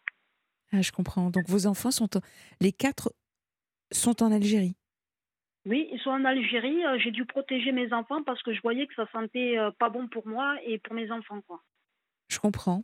Ah, 0.73 0.81
je 0.81 0.93
comprends. 0.93 1.31
Donc 1.31 1.49
vos 1.49 1.67
enfants 1.67 1.91
sont. 1.91 2.09
Les 2.61 2.71
quatre 2.71 3.13
sont 3.91 4.23
en 4.23 4.31
Algérie? 4.31 4.77
Oui, 5.69 5.89
ils 5.93 6.01
sont 6.01 6.11
en 6.11 6.25
Algérie. 6.25 6.85
Euh, 6.87 6.99
J'ai 6.99 7.11
dû 7.11 7.25
protéger 7.27 7.73
mes 7.73 7.93
enfants 7.93 8.23
parce 8.25 8.43
que 8.43 8.53
je 8.55 8.61
voyais 8.63 8.87
que 8.87 8.95
ça 8.95 9.07
sentait 9.13 9.59
euh, 9.59 9.71
pas 9.79 9.91
bon 9.91 10.09
pour 10.09 10.27
moi 10.27 10.57
et 10.67 10.79
pour 10.79 10.95
mes 10.95 11.11
enfants. 11.13 11.41
Quoi. 11.47 11.63
Je 12.29 12.39
comprends. 12.39 12.83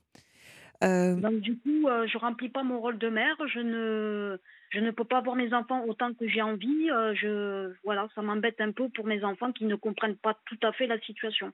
Euh, 0.82 1.14
Donc 1.16 1.40
du 1.40 1.56
coup, 1.58 1.88
euh, 1.88 2.06
je 2.06 2.18
remplis 2.18 2.50
pas 2.50 2.62
mon 2.62 2.80
rôle 2.80 2.98
de 2.98 3.08
mère. 3.08 3.36
Je 3.48 3.60
ne, 3.60 4.38
je 4.70 4.80
ne 4.80 4.90
peux 4.90 5.04
pas 5.04 5.22
voir 5.22 5.34
mes 5.34 5.54
enfants 5.54 5.82
autant 5.86 6.12
que 6.12 6.28
j'ai 6.28 6.42
envie. 6.42 6.90
Euh, 6.90 7.14
je, 7.14 7.72
voilà, 7.84 8.06
ça 8.14 8.20
m'embête 8.22 8.60
un 8.60 8.70
peu 8.72 8.88
pour 8.90 9.06
mes 9.06 9.24
enfants 9.24 9.50
qui 9.52 9.64
ne 9.64 9.76
comprennent 9.76 10.16
pas 10.16 10.38
tout 10.46 10.58
à 10.62 10.72
fait 10.72 10.86
la 10.86 11.00
situation. 11.00 11.50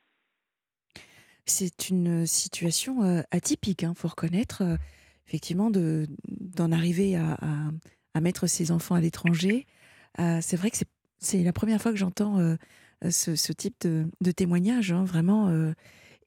c'est 1.47 1.89
une 1.91 2.27
situation 2.27 3.25
atypique, 3.33 3.83
il 3.83 3.93
faut 3.97 4.07
reconnaître, 4.09 4.63
effectivement, 5.27 5.71
de- 5.71 6.07
d'en 6.29 6.71
arriver 6.71 7.17
à, 7.17 7.33
à- 7.41 7.71
à 8.15 8.21
mettre 8.21 8.47
ses 8.47 8.71
enfants 8.71 8.95
à 8.95 9.01
l'étranger. 9.01 9.67
C'est 10.19 10.55
vrai 10.57 10.71
que 10.71 10.77
c'est- 10.77 10.89
c'est 11.21 11.43
la 11.43 11.53
première 11.53 11.81
fois 11.81 11.93
que 11.93 11.97
j'entends 11.99 12.39
euh, 12.41 12.57
ce, 13.11 13.37
ce 13.37 13.53
type 13.53 13.77
de, 13.83 14.07
de 14.21 14.31
témoignage, 14.33 14.91
hein, 14.93 15.05
vraiment. 15.05 15.49
euh, 15.49 15.73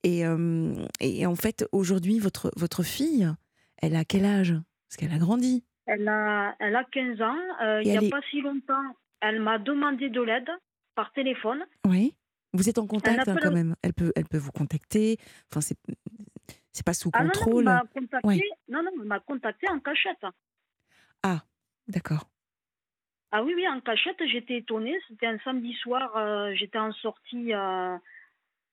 et, 0.04 0.26
euh, 0.26 0.74
et 1.00 1.26
en 1.26 1.36
fait, 1.36 1.66
aujourd'hui, 1.72 2.20
votre, 2.20 2.52
votre 2.58 2.84
fille, 2.84 3.28
elle 3.82 3.96
a 3.96 4.06
quel 4.06 4.26
âge? 4.26 4.54
Parce 4.90 4.98
qu'elle 4.98 5.14
a 5.14 5.18
grandi. 5.20 5.64
Elle 5.86 6.08
a, 6.08 6.56
elle 6.60 6.76
a 6.76 6.84
15 6.86 7.22
ans. 7.22 7.36
Euh, 7.64 7.82
il 7.84 7.90
n'y 7.92 7.98
a 7.98 8.02
est- 8.04 8.10
pas 8.10 8.22
si 8.30 8.42
longtemps, 8.42 8.84
elle 9.22 9.42
m'a 9.42 9.60
demandé 9.60 10.10
de 10.10 10.22
l'aide 10.22 10.50
par 10.96 11.12
téléphone. 11.14 11.64
Oui. 11.88 12.14
Vous 12.54 12.70
êtes 12.70 12.78
en 12.78 12.86
contact 12.88 13.28
hein, 13.28 13.36
quand 13.42 13.52
même. 13.52 13.76
Elle 13.82 13.94
peut, 13.94 14.12
elle 14.16 14.26
peut 14.26 14.38
vous 14.38 14.52
contacter. 14.52 15.18
Enfin, 15.52 15.62
c'est 15.62 15.78
c'est 16.72 16.86
pas 16.86 16.94
sous 16.94 17.10
Ah 17.14 17.20
non, 17.20 17.26
non, 17.26 17.32
elle 17.34 17.40
contrôle. 17.44 17.64
m'a 17.64 17.84
contacté. 17.94 18.28
Ouais. 18.28 18.42
Non, 18.70 18.84
non, 18.84 18.92
elle 19.02 19.08
m'a 19.08 19.20
contacté 19.22 19.68
en 19.70 19.80
cachette. 19.80 20.24
D'accord. 21.88 22.30
Ah 23.36 23.42
oui, 23.42 23.54
oui, 23.56 23.68
en 23.68 23.80
cachette, 23.80 24.22
j'étais 24.28 24.58
étonnée. 24.58 24.96
C'était 25.08 25.26
un 25.26 25.40
samedi 25.40 25.74
soir, 25.74 26.16
euh, 26.18 26.54
j'étais 26.54 26.78
en 26.78 26.92
sortie 26.92 27.52
euh, 27.52 27.98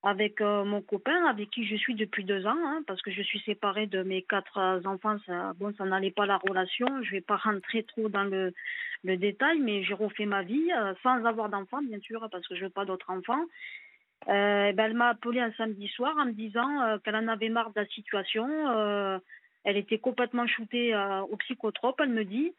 avec 0.03 0.43
euh, 0.43 0.65
mon 0.65 0.83
copain, 0.83 1.25
avec 1.25 1.49
qui 1.49 1.65
je 1.65 1.77
suis 1.77 1.95
depuis 1.95 2.25
deux 2.25 2.45
ans, 2.47 2.59
hein, 2.67 2.83
parce 2.87 3.01
que 3.01 3.11
je 3.11 3.23
suis 3.23 3.41
séparée 3.41 3.87
de 3.87 4.03
mes 4.03 4.21
quatre 4.21 4.83
enfants. 4.85 5.17
Bon, 5.59 5.73
ça 5.79 5.87
n'allait 5.87 6.11
pas 6.11 6.27
la 6.27 6.37
relation. 6.37 6.87
Je 7.03 7.11
vais 7.13 7.21
pas 7.23 7.39
rentrer 7.39 7.85
trop 7.85 8.11
dans 8.11 8.25
le, 8.25 8.53
le 9.03 9.17
détail, 9.17 9.61
mais 9.61 9.83
j'ai 9.83 9.95
refait 9.95 10.27
ma 10.27 10.43
vie 10.43 10.69
sans 11.03 11.25
avoir 11.25 11.49
d'enfants, 11.49 11.81
bien 11.81 12.01
sûr, 12.01 12.29
parce 12.31 12.47
que 12.47 12.55
je 12.55 12.65
veux 12.65 12.71
pas 12.71 12.85
d'autres 12.85 13.09
enfants. 13.09 13.47
Eh 14.27 14.75
ben, 14.75 14.79
elle 14.79 14.95
m'a 14.95 15.09
appelé 15.09 15.41
un 15.41 15.53
samedi 15.53 15.89
soir 15.89 16.15
en 16.19 16.27
me 16.27 16.33
disant 16.33 16.99
qu'elle 17.03 17.17
en 17.17 17.29
avait 17.29 17.49
marre 17.49 17.71
de 17.71 17.81
la 17.81 17.87
situation. 17.87 18.47
elle 19.65 19.79
était 19.79 19.99
complètement 19.99 20.47
shootée 20.47 20.95
au 21.31 21.37
psychotrope, 21.39 21.99
elle 22.03 22.11
me 22.11 22.27
dit 22.27 22.53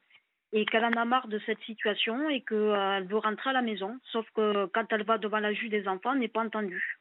et 0.53 0.65
qu'elle 0.65 0.84
en 0.86 0.91
a 0.93 1.05
marre 1.05 1.27
de 1.27 1.39
cette 1.46 1.62
situation 1.62 2.29
et 2.29 2.41
qu'elle 2.41 3.08
veut 3.08 3.17
rentrer 3.17 3.51
à 3.51 3.53
la 3.53 3.62
maison. 3.62 3.98
Sauf 4.12 4.25
que 4.36 4.65
quand 4.67 4.86
elle 4.91 5.03
va 5.05 5.17
devant 5.17 5.39
la 5.39 5.53
juge 5.53 5.70
des 5.70 5.88
enfants, 5.88 6.13
elle 6.13 6.20
n'est 6.20 6.27
pas 6.27 6.43
entendue. 6.43 7.00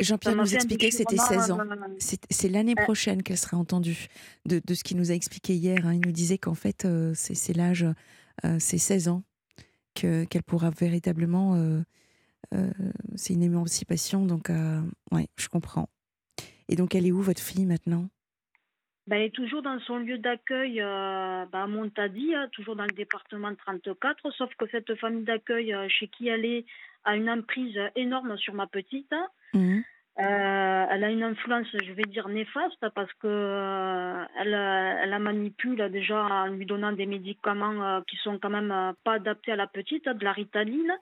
Jean-Pierre 0.00 0.34
nous 0.36 0.54
expliquait 0.54 0.88
que 0.90 0.96
c'était 0.96 1.16
16 1.16 1.52
ans. 1.52 1.60
euh, 1.60 1.96
C'est 2.30 2.48
l'année 2.48 2.74
Euh. 2.78 2.82
prochaine 2.82 3.22
qu'elle 3.22 3.38
sera 3.38 3.56
entendue, 3.56 4.08
de, 4.44 4.60
de 4.64 4.74
ce 4.74 4.82
qu'il 4.82 4.96
nous 4.96 5.12
a 5.12 5.14
expliqué 5.14 5.54
hier. 5.54 5.86
hein. 5.86 5.94
Il 5.94 6.00
nous 6.04 6.10
disait 6.12 6.36
qu'en 6.36 6.54
fait, 6.54 6.84
euh, 6.84 7.12
c'est 7.14 7.52
l'âge, 7.56 7.86
euh, 8.44 8.56
c'est 8.58 8.78
16 8.78 9.06
ans 9.08 9.22
que- 9.94 10.24
qu'elle 10.24 10.42
pourra 10.42 10.70
véritablement 10.70 11.54
euh, 11.54 11.80
euh, 12.54 12.70
c'est 13.14 13.34
une 13.34 13.42
émancipation, 13.44 14.26
donc 14.26 14.50
euh, 14.50 14.80
ouais, 15.12 15.28
je 15.36 15.48
comprends. 15.48 15.88
Et 16.68 16.74
donc, 16.76 16.94
elle 16.96 17.06
est 17.06 17.12
où 17.12 17.22
votre 17.22 17.40
fille 17.42 17.64
maintenant? 17.64 18.08
Ben, 19.06 19.16
elle 19.16 19.26
est 19.26 19.34
toujours 19.34 19.60
dans 19.60 19.78
son 19.80 19.98
lieu 19.98 20.16
d'accueil 20.16 20.80
euh, 20.80 21.44
ben, 21.52 21.62
à 21.62 21.66
Montadi, 21.66 22.34
hein, 22.34 22.48
toujours 22.52 22.74
dans 22.74 22.84
le 22.84 22.94
département 22.94 23.54
34, 23.54 24.30
sauf 24.30 24.54
que 24.56 24.66
cette 24.70 24.94
famille 24.94 25.24
d'accueil 25.24 25.74
euh, 25.74 25.88
chez 25.88 26.08
qui 26.08 26.28
elle 26.28 26.44
est 26.46 26.64
a 27.04 27.14
une 27.14 27.28
emprise 27.28 27.78
énorme 27.96 28.38
sur 28.38 28.54
ma 28.54 28.66
petite. 28.66 29.12
hein. 29.12 29.28
Mhm. 29.52 29.84
Euh, 30.20 30.86
elle 30.90 31.04
a 31.04 31.10
une 31.10 31.24
influence, 31.24 31.66
je 31.72 31.92
vais 31.92 32.04
dire, 32.04 32.28
néfaste 32.28 32.88
parce 32.94 33.12
que 33.14 34.24
elle, 34.38 34.54
elle 34.54 35.10
la 35.10 35.18
manipule 35.18 35.90
déjà 35.90 36.24
en 36.24 36.46
lui 36.46 36.66
donnant 36.66 36.92
des 36.92 37.04
médicaments 37.04 38.00
qui 38.02 38.16
sont 38.18 38.38
quand 38.38 38.48
même 38.48 38.94
pas 39.02 39.14
adaptés 39.14 39.50
à 39.50 39.56
la 39.56 39.66
petite, 39.66 40.06
hein, 40.06 40.14
de 40.14 40.22
la 40.24 40.32
ritaline, 40.32 40.92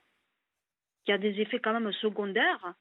qui 1.04 1.12
a 1.12 1.18
des 1.18 1.40
effets 1.42 1.59
quand 1.61 1.75
même 1.78 1.92
secondaires. 1.92 2.75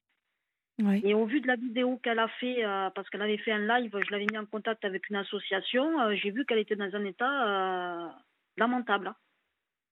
Et 1.04 1.14
au 1.14 1.26
vu 1.26 1.40
de 1.40 1.46
la 1.46 1.56
vidéo 1.56 1.98
qu'elle 1.98 2.18
a 2.18 2.28
fait, 2.28 2.64
euh, 2.64 2.90
parce 2.90 3.08
qu'elle 3.10 3.22
avait 3.22 3.38
fait 3.38 3.52
un 3.52 3.66
live, 3.80 3.96
je 4.04 4.10
l'avais 4.10 4.26
mis 4.30 4.38
en 4.38 4.46
contact 4.46 4.84
avec 4.84 5.08
une 5.10 5.16
association, 5.16 6.00
euh, 6.00 6.14
j'ai 6.16 6.30
vu 6.30 6.44
qu'elle 6.44 6.58
était 6.58 6.76
dans 6.76 6.92
un 6.94 7.04
état 7.04 8.06
euh, 8.06 8.08
lamentable, 8.56 9.08
hein. 9.08 9.16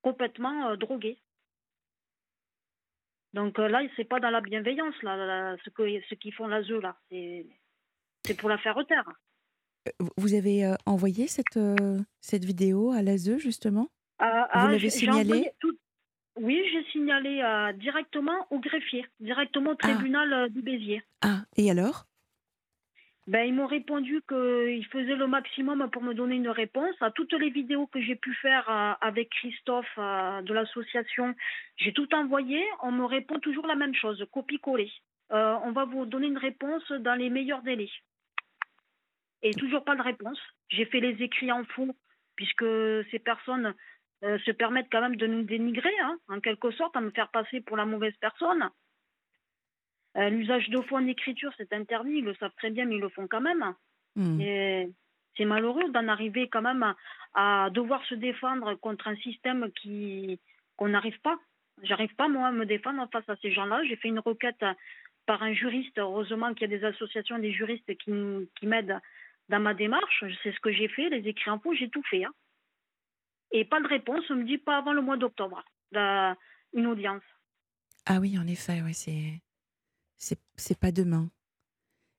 complètement 0.03 0.75
droguée. 0.77 1.19
Donc 3.35 3.59
là, 3.59 3.83
c'est 3.97 4.05
pas 4.05 4.19
dans 4.19 4.31
la 4.31 4.41
bienveillance, 4.41 5.01
là, 5.03 5.17
là, 5.17 5.57
ce 5.65 5.71
que 5.71 5.83
ce 6.09 6.15
qu'ils 6.17 6.33
font 6.35 6.49
l'ASE, 6.49 6.71
là. 6.71 6.97
C'est 7.11 8.37
pour 8.39 8.49
la 8.49 8.59
faire 8.59 8.77
taire. 8.89 9.09
Vous- 10.17 10.35
avez 10.35 10.75
envoyé 10.87 11.27
cette, 11.29 11.59
cette 12.21 12.45
vidéo 12.45 12.91
à 12.91 13.03
l'ASE, 13.03 13.39
justement? 13.39 13.89
Ah, 14.19 14.49
Vous 14.53 14.59
ah, 14.61 14.65
l'avez 14.67 14.79
j'ai- 14.79 14.91
j'ai 14.91 14.99
signalé 14.99 15.23
envoyé 15.33 15.53
tout- 15.61 15.79
Oui, 16.41 16.59
j'ai 16.73 16.83
signalé 16.91 17.43
euh, 17.43 17.73
directement 17.75 18.47
au 18.51 18.61
greffier, 18.61 19.05
directement 19.21 19.73
au 19.73 19.75
tribunal 19.75 20.33
euh, 20.33 20.49
du 20.49 20.63
Béziers. 20.63 21.03
Ah, 21.21 21.43
et 21.59 21.71
alors? 21.71 22.07
Ben, 23.27 23.47
ils 23.47 23.53
m'ont 23.53 23.67
répondu 23.67 24.23
qu'ils 24.27 24.87
faisaient 24.87 25.17
le 25.17 25.27
maximum 25.27 25.91
pour 25.91 26.03
me 26.03 26.15
donner 26.15 26.37
une 26.37 26.49
réponse. 26.49 26.95
À 27.03 27.11
toutes 27.11 27.35
les 27.35 27.51
vidéos 27.51 27.87
que 27.89 28.01
j'ai 28.01 28.17
pu 28.17 28.35
faire 28.37 28.67
euh, 28.71 28.95
avec 29.03 29.29
Christophe 29.29 29.99
euh, 29.99 30.41
de 30.41 30.55
l'association, 30.55 31.35
j'ai 31.77 31.93
tout 31.93 32.13
envoyé. 32.15 32.65
On 32.83 32.91
me 32.91 33.05
répond 33.05 33.39
toujours 33.39 33.67
la 33.67 33.77
même 33.77 33.95
chose, 33.95 34.27
copie-coller. 34.33 34.91
Euh, 35.33 35.57
on 35.63 35.73
va 35.73 35.85
vous 35.85 36.07
donner 36.07 36.29
une 36.29 36.39
réponse 36.39 36.91
dans 36.91 37.15
les 37.17 37.29
meilleurs 37.29 37.63
délais. 37.63 37.91
Et 39.43 39.53
toujours 39.53 39.85
pas 39.85 39.95
de 39.95 40.03
réponse. 40.03 40.41
J'ai 40.71 40.87
fait 40.87 41.01
les 41.01 41.23
écrits 41.23 41.53
en 41.53 41.65
faux, 41.65 41.95
puisque 42.35 42.65
ces 43.11 43.19
personnes 43.19 43.75
euh, 44.25 44.39
se 44.41 44.51
permettent 44.51 44.89
quand 44.91 45.01
même 45.01 45.17
de 45.17 45.27
nous 45.27 45.43
dénigrer, 45.43 45.99
hein, 46.03 46.19
en 46.29 46.41
quelque 46.41 46.71
sorte, 46.73 46.97
à 46.97 47.01
me 47.01 47.11
faire 47.11 47.29
passer 47.31 47.61
pour 47.61 47.77
la 47.77 47.87
mauvaise 47.87 48.15
personne. 48.21 48.69
Euh, 50.17 50.29
L'usage 50.29 50.69
de 50.71 50.81
faux 50.83 50.97
en 50.97 51.07
écriture, 51.07 51.53
c'est 51.57 51.73
interdit, 51.73 52.19
ils 52.19 52.25
le 52.25 52.35
savent 52.35 52.55
très 52.57 52.71
bien, 52.71 52.85
mais 52.85 52.97
ils 52.97 53.01
le 53.01 53.09
font 53.11 53.29
quand 53.29 53.41
même. 53.41 53.75
Hmm. 54.17 54.41
Et 54.41 54.91
c'est 55.37 55.45
malheureux 55.45 55.89
d'en 55.91 56.09
arriver 56.09 56.49
quand 56.49 56.63
même 56.63 56.83
à, 56.83 57.65
à 57.67 57.71
devoir 57.71 58.05
se 58.07 58.15
défendre 58.15 58.75
contre 58.75 59.09
un 59.09 59.17
système 59.17 59.71
qui 59.81 60.41
qu'on 60.77 60.89
n'arrive 60.89 61.21
pas. 61.21 61.39
J'arrive 61.83 62.15
pas 62.17 62.29
moi 62.29 62.49
à 62.49 62.53
me 62.53 62.67
défendre 62.67 63.09
face 63.13 63.29
à 63.29 63.37
ces 63.37 63.53
gens-là. 63.53 63.83
J'ai 63.85 63.97
fait 63.97 64.09
une 64.09 64.19
requête 64.19 64.65
par 65.27 65.43
un 65.43 65.53
juriste. 65.53 65.99
Heureusement 65.99 66.53
qu'il 66.55 66.71
y 66.71 66.75
a 66.75 66.79
des 66.79 66.85
associations, 66.85 67.39
des 67.39 67.53
juristes 67.53 67.95
qui, 67.99 68.13
qui 68.59 68.67
m'aident 68.67 68.99
dans 69.49 69.61
ma 69.61 69.75
démarche. 69.75 70.25
C'est 70.43 70.53
ce 70.53 70.61
que 70.61 70.73
j'ai 70.73 70.89
fait, 70.89 71.09
les 71.09 71.29
écrits 71.29 71.51
en 71.51 71.59
faux, 71.61 71.75
j'ai 71.75 71.89
tout 71.89 72.03
fait. 72.03 72.25
hein. 72.25 72.33
Et 73.53 73.65
pas 73.65 73.81
de 73.81 73.89
réponse. 73.89 74.25
On 74.31 74.37
me 74.37 74.45
dit 74.45 74.59
pas 74.59 74.79
avant 74.79 74.93
le 74.93 75.03
mois 75.03 75.17
d'octobre. 75.17 75.65
Une 76.73 76.87
audience. 76.87 77.23
Ah 78.07 78.19
oui, 78.21 78.39
en 78.39 78.47
effet, 78.47 78.81
ouais, 78.83 78.93
c'est 78.93 79.41
c'est 80.17 80.39
c'est 80.57 80.79
pas 80.79 80.93
demain. 80.93 81.29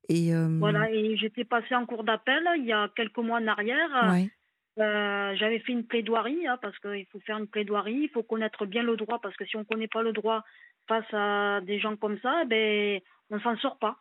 Et 0.09 0.33
euh, 0.33 0.57
Voilà. 0.59 0.91
Et 0.91 1.15
j'étais 1.17 1.45
passée 1.45 1.75
en 1.75 1.85
cours 1.85 2.03
d'appel 2.03 2.43
il 2.57 2.65
y 2.65 2.73
a 2.73 2.89
quelques 2.95 3.17
mois 3.17 3.39
en 3.39 3.47
arrière. 3.47 4.11
ouais. 4.11 4.29
Euh, 4.79 5.35
j'avais 5.35 5.59
fait 5.59 5.73
une 5.73 5.85
plaidoirie, 5.85 6.47
hein, 6.47 6.57
parce 6.61 6.77
qu'il 6.79 7.05
faut 7.07 7.19
faire 7.19 7.37
une 7.37 7.47
plaidoirie, 7.47 8.03
il 8.03 8.09
faut 8.09 8.23
connaître 8.23 8.65
bien 8.65 8.83
le 8.83 8.95
droit, 8.95 9.19
parce 9.19 9.35
que 9.35 9.45
si 9.45 9.57
on 9.57 9.59
ne 9.59 9.65
connaît 9.65 9.89
pas 9.89 10.01
le 10.01 10.13
droit 10.13 10.43
face 10.87 11.13
à 11.13 11.59
des 11.61 11.79
gens 11.79 11.97
comme 11.97 12.17
ça, 12.21 12.45
ben, 12.45 13.01
on 13.29 13.35
ne 13.35 13.41
s'en 13.41 13.57
sort 13.57 13.77
pas. 13.79 13.97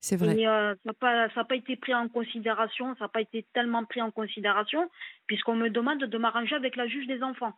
C'est 0.00 0.16
vrai. 0.16 0.36
Et 0.36 0.46
euh, 0.46 0.74
ça 0.84 0.92
n'a 1.36 1.44
pas, 1.44 1.56
été 1.56 1.76
pris 1.76 1.94
en 1.94 2.08
considération, 2.08 2.94
ça 2.96 3.04
n'a 3.04 3.08
pas 3.08 3.20
été 3.20 3.44
tellement 3.52 3.84
pris 3.84 4.00
en 4.00 4.10
considération, 4.10 4.88
puisqu'on 5.26 5.56
me 5.56 5.70
demande 5.70 6.04
de 6.04 6.18
m'arranger 6.18 6.54
avec 6.54 6.76
la 6.76 6.86
juge 6.86 7.06
des 7.06 7.22
enfants. 7.22 7.52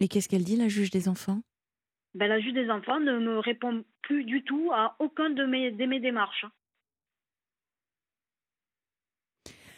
Et 0.00 0.08
qu'est-ce 0.08 0.28
qu'elle 0.28 0.44
dit, 0.44 0.56
la 0.56 0.68
juge 0.68 0.90
des 0.90 1.08
enfants? 1.08 1.40
Ben, 2.14 2.28
la 2.28 2.40
juge 2.40 2.52
des 2.52 2.70
enfants 2.70 3.00
ne 3.00 3.18
me 3.18 3.38
répond 3.38 3.84
plus 4.02 4.24
du 4.24 4.44
tout 4.44 4.70
à 4.72 4.96
aucun 4.98 5.30
de 5.30 5.44
mes, 5.44 5.70
de 5.70 5.86
mes 5.86 6.00
démarches. 6.00 6.46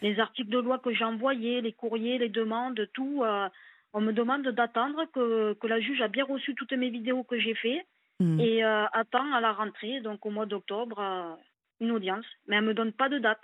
Les 0.02 0.18
articles 0.18 0.50
de 0.50 0.58
loi 0.58 0.78
que 0.78 0.92
j'ai 0.92 1.04
envoyés, 1.04 1.60
les 1.62 1.72
courriers, 1.72 2.18
les 2.18 2.28
demandes, 2.28 2.88
tout, 2.92 3.22
euh, 3.24 3.48
on 3.92 4.00
me 4.00 4.12
demande 4.12 4.46
d'attendre 4.48 5.06
que, 5.12 5.54
que 5.54 5.66
la 5.66 5.80
juge 5.80 6.02
a 6.02 6.08
bien 6.08 6.24
reçu 6.24 6.54
toutes 6.54 6.72
mes 6.72 6.90
vidéos 6.90 7.22
que 7.22 7.38
j'ai 7.38 7.54
faites 7.54 7.86
Hmm. 8.18 8.40
et 8.40 8.64
euh, 8.64 8.86
attend 8.92 9.30
à 9.34 9.40
la 9.40 9.52
rentrée, 9.52 10.00
donc 10.00 10.24
au 10.24 10.30
mois 10.30 10.46
d'octobre, 10.46 10.98
euh, 10.98 11.34
une 11.80 11.90
audience. 11.90 12.24
Mais 12.46 12.56
elle 12.56 12.62
ne 12.62 12.68
me 12.68 12.74
donne 12.74 12.92
pas 12.92 13.08
de 13.10 13.18
date 13.18 13.42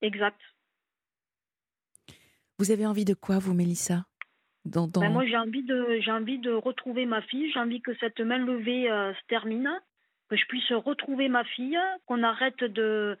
exacte. 0.00 0.40
Vous 2.58 2.70
avez 2.70 2.86
envie 2.86 3.04
de 3.04 3.14
quoi, 3.14 3.38
vous, 3.38 3.54
Mélissa? 3.54 4.04
Dans, 4.64 4.88
dans... 4.88 5.00
Ben, 5.00 5.12
moi, 5.12 5.26
j'ai 5.26 5.36
envie 5.36 5.62
de, 5.62 5.98
j'ai 6.00 6.10
envie 6.10 6.38
de 6.38 6.52
retrouver 6.52 7.06
ma 7.06 7.22
fille. 7.22 7.50
J'ai 7.52 7.60
envie 7.60 7.80
que 7.80 7.94
cette 7.98 8.20
main 8.20 8.38
levée 8.38 8.90
euh, 8.90 9.14
se 9.14 9.20
termine, 9.28 9.70
que 10.28 10.36
je 10.36 10.44
puisse 10.46 10.70
retrouver 10.72 11.28
ma 11.28 11.44
fille, 11.44 11.78
qu'on 12.06 12.22
arrête 12.22 12.58
de, 12.64 13.16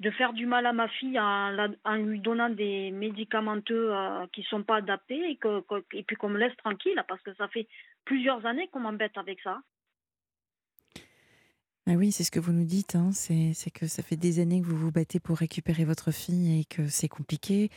de 0.00 0.10
faire 0.10 0.32
du 0.32 0.46
mal 0.46 0.66
à 0.66 0.72
ma 0.72 0.88
fille 0.88 1.18
en, 1.18 1.50
la- 1.50 1.70
en 1.84 1.94
lui 1.96 2.20
donnant 2.20 2.50
des 2.50 2.90
médicamenteux 2.90 3.94
euh, 3.94 4.26
qui 4.32 4.42
sont 4.44 4.62
pas 4.62 4.76
adaptés 4.76 5.30
et 5.30 5.36
que, 5.36 5.60
que- 5.62 5.84
et 5.96 6.02
puis 6.02 6.16
qu'on 6.16 6.28
me 6.28 6.38
laisse 6.38 6.56
tranquille 6.58 7.02
parce 7.08 7.22
que 7.22 7.32
ça 7.34 7.48
fait 7.48 7.66
plusieurs 8.04 8.44
années 8.46 8.68
qu'on 8.68 8.80
m'embête 8.80 9.16
avec 9.16 9.40
ça. 9.40 9.62
Ah 11.88 11.94
oui, 11.94 12.12
c'est 12.12 12.22
ce 12.22 12.30
que 12.30 12.38
vous 12.38 12.52
nous 12.52 12.64
dites. 12.64 12.94
Hein. 12.94 13.10
C'est 13.12 13.70
que 13.72 13.88
ça 13.88 14.04
fait 14.04 14.16
des 14.16 14.38
années 14.38 14.60
que 14.60 14.66
vous 14.66 14.76
vous 14.76 14.92
battez 14.92 15.18
pour 15.18 15.36
récupérer 15.36 15.84
votre 15.84 16.12
fille 16.12 16.60
et 16.60 16.64
que 16.64 16.86
c'est 16.86 17.08
compliqué, 17.08 17.70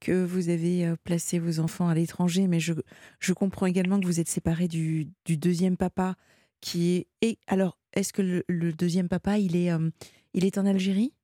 que 0.00 0.24
vous 0.24 0.48
avez 0.48 0.84
euh, 0.84 0.96
placé 1.04 1.38
vos 1.38 1.60
enfants 1.60 1.88
à 1.88 1.94
l'étranger. 1.94 2.48
Mais 2.48 2.58
je, 2.58 2.72
je 3.20 3.32
comprends 3.32 3.66
également 3.66 4.00
que 4.00 4.06
vous 4.06 4.18
êtes 4.18 4.28
séparés 4.28 4.66
du, 4.66 5.06
du 5.24 5.36
deuxième 5.36 5.76
papa 5.76 6.16
qui 6.60 6.96
est. 6.96 7.06
Et 7.20 7.38
alors, 7.46 7.78
est-ce 7.92 8.12
que 8.12 8.22
le, 8.22 8.44
le 8.48 8.72
deuxième 8.72 9.08
papa, 9.08 9.38
il 9.38 9.54
est, 9.54 9.70
euh, 9.72 9.90
il 10.34 10.44
est 10.44 10.58
en 10.58 10.66
Algérie? 10.66 11.14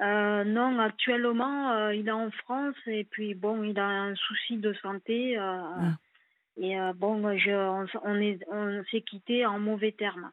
Euh, 0.00 0.44
non, 0.44 0.80
actuellement, 0.80 1.72
euh, 1.72 1.94
il 1.94 2.08
est 2.08 2.12
en 2.12 2.30
France 2.30 2.76
et 2.86 3.04
puis 3.04 3.34
bon, 3.34 3.62
il 3.62 3.78
a 3.78 3.86
un 3.86 4.14
souci 4.16 4.56
de 4.56 4.72
santé. 4.82 5.36
Ah. 5.36 5.96
Et 6.60 6.78
euh, 6.78 6.92
bon, 6.92 7.36
je, 7.38 7.50
on, 7.50 7.84
s- 7.84 8.00
on 8.02 8.20
est, 8.20 8.38
on 8.50 8.82
s'est 8.90 9.02
quitté 9.02 9.46
en 9.46 9.58
mauvais 9.58 9.92
termes. 9.92 10.30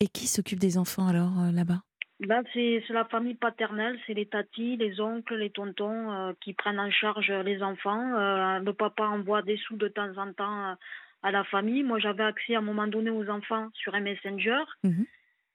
Et 0.00 0.08
qui 0.08 0.26
s'occupe 0.26 0.58
des 0.58 0.78
enfants 0.78 1.08
alors 1.08 1.40
euh, 1.40 1.52
là-bas? 1.52 1.82
Là, 2.20 2.42
c'est 2.54 2.82
la 2.88 3.04
famille 3.04 3.34
paternelle, 3.34 3.98
c'est 4.06 4.14
les 4.14 4.26
tatis, 4.26 4.76
les 4.78 5.00
oncles, 5.00 5.36
les 5.36 5.50
tontons 5.50 6.10
euh, 6.12 6.32
qui 6.40 6.54
prennent 6.54 6.80
en 6.80 6.90
charge 6.90 7.30
les 7.30 7.62
enfants. 7.62 8.14
Euh, 8.16 8.58
le 8.60 8.72
papa 8.72 9.04
envoie 9.04 9.42
des 9.42 9.58
sous 9.58 9.76
de 9.76 9.88
temps 9.88 10.16
en 10.16 10.32
temps 10.32 10.76
à 11.22 11.30
la 11.30 11.44
famille. 11.44 11.82
Moi, 11.82 11.98
j'avais 11.98 12.22
accès 12.24 12.54
à 12.54 12.58
un 12.58 12.62
moment 12.62 12.86
donné 12.86 13.10
aux 13.10 13.28
enfants 13.28 13.68
sur 13.74 13.94
un 13.94 14.00
messenger. 14.00 14.62
Mhm. 14.82 15.04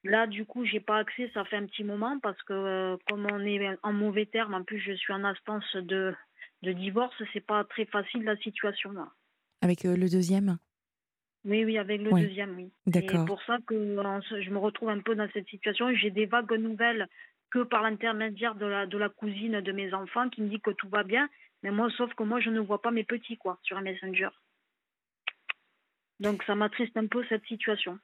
Là, 0.03 0.27
du 0.27 0.46
coup, 0.46 0.65
j'ai 0.65 0.80
pas 0.80 0.98
accès, 0.98 1.30
ça 1.34 1.46
fait 1.46 1.58
un 1.58 1.65
petit 1.68 1.84
moment 1.84 2.20
parce 2.20 2.41
que 2.44 2.53
euh, 2.53 2.98
comme 3.08 3.25
on 3.32 3.39
est 3.46 3.77
en 3.84 3.94
mauvais 3.94 4.25
terme, 4.25 4.53
en 4.56 4.63
plus 4.63 4.80
je 4.80 4.94
suis 4.94 5.13
en 5.13 5.24
instance 5.24 5.75
de, 5.75 6.13
de 6.63 6.72
divorce, 6.74 7.15
c'est 7.34 7.46
pas 7.46 7.63
très 7.65 7.86
facile 7.86 8.24
la 8.24 8.36
situation 8.38 8.91
là. 8.94 9.10
Avec 9.62 9.86
euh, 9.86 9.96
le 9.96 10.10
deuxième 10.10 10.58
Oui, 11.46 11.63
oui, 11.65 11.77
avec 11.77 12.01
le 12.01 12.12
Oui, 12.12 12.22
deuxième, 12.27 12.56
oui. 12.56 12.72
d'accord. 12.86 13.22
C'est 13.22 13.25
pour 13.27 13.41
ça 13.44 13.58
que 13.65 13.75
je 13.75 14.50
me 14.50 14.58
retrouve 14.58 14.89
un 14.89 15.00
peu 15.00 15.15
dans 15.15 15.30
cette 15.34 15.48
situation. 15.48 15.94
J'ai 15.96 16.12
des 16.12 16.25
vagues 16.25 16.53
nouvelles 16.53 17.08
que 17.51 17.63
par 17.63 17.82
l'intermédiaire 17.84 18.56
de 18.56 18.65
la, 18.65 18.86
de 18.86 18.98
la 18.98 19.10
cousine 19.10 19.62
de 19.62 19.72
mes 19.72 19.94
enfants 19.94 20.30
qui 20.30 20.41
me 20.41 20.50
dit 20.50 20.62
que 20.62 20.72
tout 20.72 20.89
va 20.89 21.03
bien. 21.03 21.30
Mais 21.63 21.72
moi, 21.72 21.89
sauf 21.98 22.13
que 22.15 22.24
moi, 22.24 22.39
je 22.39 22.50
ne 22.50 22.60
vois 22.60 22.82
pas 22.82 22.91
mes 22.91 23.03
petits, 23.03 23.38
quoi, 23.38 23.60
sur 23.63 23.77
un 23.77 23.82
messenger. 23.82 24.30
Donc, 26.20 26.44
ça 26.44 26.56
m'attriste 26.56 26.96
un 26.98 27.08
peu 27.08 27.24
cette 27.30 27.46
situation. 27.46 28.00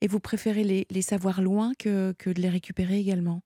Et 0.00 0.06
vous 0.06 0.20
préférez 0.20 0.64
les, 0.64 0.86
les 0.90 1.02
savoir 1.02 1.40
loin 1.42 1.72
que, 1.78 2.12
que 2.12 2.30
de 2.30 2.40
les 2.40 2.48
récupérer 2.50 2.98
également? 2.98 3.42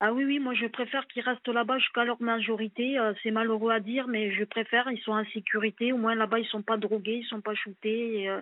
Ah 0.00 0.12
oui, 0.12 0.24
oui, 0.24 0.38
moi, 0.38 0.52
je 0.52 0.66
préfère 0.66 1.06
qu'ils 1.06 1.22
restent 1.22 1.48
là-bas 1.48 1.78
jusqu'à 1.78 2.04
leur 2.04 2.20
majorité. 2.20 2.98
Euh, 2.98 3.14
c'est 3.22 3.30
malheureux 3.30 3.72
à 3.72 3.80
dire, 3.80 4.08
mais 4.08 4.30
je 4.32 4.44
préfère. 4.44 4.90
Ils 4.90 5.00
sont 5.00 5.12
en 5.12 5.24
sécurité. 5.26 5.92
Au 5.92 5.96
moins, 5.96 6.14
là-bas, 6.14 6.38
ils 6.38 6.46
sont 6.46 6.62
pas 6.62 6.76
drogués, 6.76 7.20
ils 7.22 7.26
sont 7.26 7.40
pas 7.40 7.54
shootés. 7.54 8.20
Et, 8.20 8.28
euh, 8.28 8.40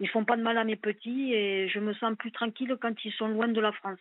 ils 0.00 0.08
font 0.08 0.24
pas 0.24 0.36
de 0.36 0.42
mal 0.42 0.56
à 0.56 0.64
mes 0.64 0.76
petits. 0.76 1.34
Et 1.34 1.68
je 1.68 1.80
me 1.80 1.92
sens 1.94 2.16
plus 2.16 2.32
tranquille 2.32 2.76
quand 2.80 3.04
ils 3.04 3.12
sont 3.12 3.28
loin 3.28 3.48
de 3.48 3.60
la 3.60 3.72
France. 3.72 3.98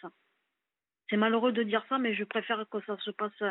C'est 1.09 1.17
malheureux 1.17 1.51
de 1.51 1.63
dire 1.63 1.85
ça, 1.89 1.97
mais 1.97 2.15
je 2.15 2.23
préfère 2.23 2.65
que 2.69 2.79
ça 2.85 2.97
se 2.99 3.11
passe 3.11 3.43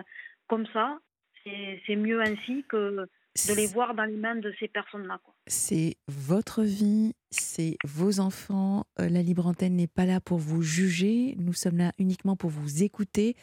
comme 0.49 0.67
ça. 0.69 0.99
C'est 1.45 1.97
mieux 1.97 2.23
ainsi 2.23 2.65
que, 2.69 3.07
de 3.49 3.55
les 3.55 3.67
voir 3.67 3.95
dans 3.95 4.05
les 4.05 4.17
mains 4.17 4.37
de 4.37 4.53
ces 4.61 4.69
personnes-là. 4.69 5.21
C'est 5.47 5.97
votre 6.07 6.63
vie, 6.63 7.15
c'est 7.31 7.77
vos 7.85 8.21
enfants. 8.21 8.87
Euh, 9.01 9.09
la 9.09 9.23
libre 9.23 9.47
antenne 9.47 9.75
n'est 9.75 9.89
pas 9.89 10.07
là 10.07 10.21
pour 10.21 10.39
vous 10.39 10.63
juger. 10.63 11.35
Nous 11.39 11.53
sommes 11.53 11.79
là 11.79 11.93
uniquement 11.99 12.37
pour 12.37 12.51
vous 12.51 12.83
écouter 12.83 13.37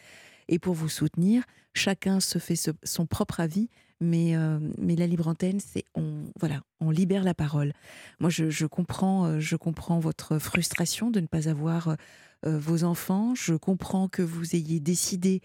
et 0.48 0.58
pour 0.58 0.74
vous 0.74 0.88
soutenir. 0.88 1.44
Chacun 1.74 2.20
se 2.20 2.38
fait 2.38 2.56
son 2.82 3.06
propre 3.06 3.40
avis, 3.40 3.68
mais, 4.00 4.34
euh, 4.34 4.58
mais 4.78 4.96
la 4.96 5.06
libre 5.06 5.28
antenne, 5.28 5.60
c'est 5.60 5.84
on 5.94 6.24
voilà, 6.40 6.62
on 6.80 6.90
libère 6.90 7.24
la 7.24 7.34
parole. 7.34 7.72
Moi, 8.18 8.30
je, 8.30 8.66
comprends, 8.66 9.26
euh, 9.26 9.40
je 9.40 9.56
comprends 9.56 10.00
votre 10.00 10.38
frustration 10.38 11.10
de 11.10 11.20
ne 11.20 11.26
pas 11.26 11.48
avoir 11.48 11.96
vos 12.44 12.82
enfants. 12.82 13.36
Je 13.36 13.54
comprends 13.54 14.08
que 14.08 14.20
vous 14.20 14.56
ayez 14.56 14.80
décidé 14.80 15.42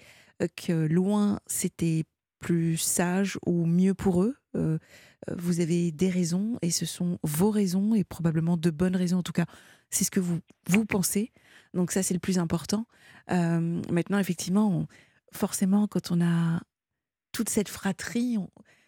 que 0.55 0.87
loin 0.87 1.39
c'était 1.45 2.05
plus 2.39 2.77
sage 2.77 3.37
ou 3.45 3.65
mieux 3.65 3.93
pour 3.93 4.23
eux. 4.23 4.35
Euh, 4.55 4.77
euh, 5.29 5.35
vous 5.37 5.59
avez 5.59 5.91
des 5.91 6.09
raisons 6.09 6.57
et 6.61 6.71
ce 6.71 6.85
sont 6.85 7.19
vos 7.23 7.51
raisons 7.51 7.95
et 7.95 8.03
probablement 8.03 8.57
de 8.57 8.69
bonnes 8.69 8.95
raisons. 8.95 9.17
En 9.17 9.23
tout 9.23 9.31
cas, 9.31 9.45
c'est 9.89 10.03
ce 10.03 10.11
que 10.11 10.19
vous, 10.19 10.39
vous 10.67 10.85
pensez. 10.85 11.31
Donc 11.73 11.91
ça, 11.91 12.03
c'est 12.03 12.13
le 12.13 12.19
plus 12.19 12.37
important. 12.37 12.85
Euh, 13.31 13.81
maintenant, 13.91 14.19
effectivement, 14.19 14.87
forcément, 15.33 15.87
quand 15.87 16.11
on 16.11 16.21
a 16.21 16.61
toute 17.31 17.49
cette 17.49 17.69
fratrie, 17.69 18.37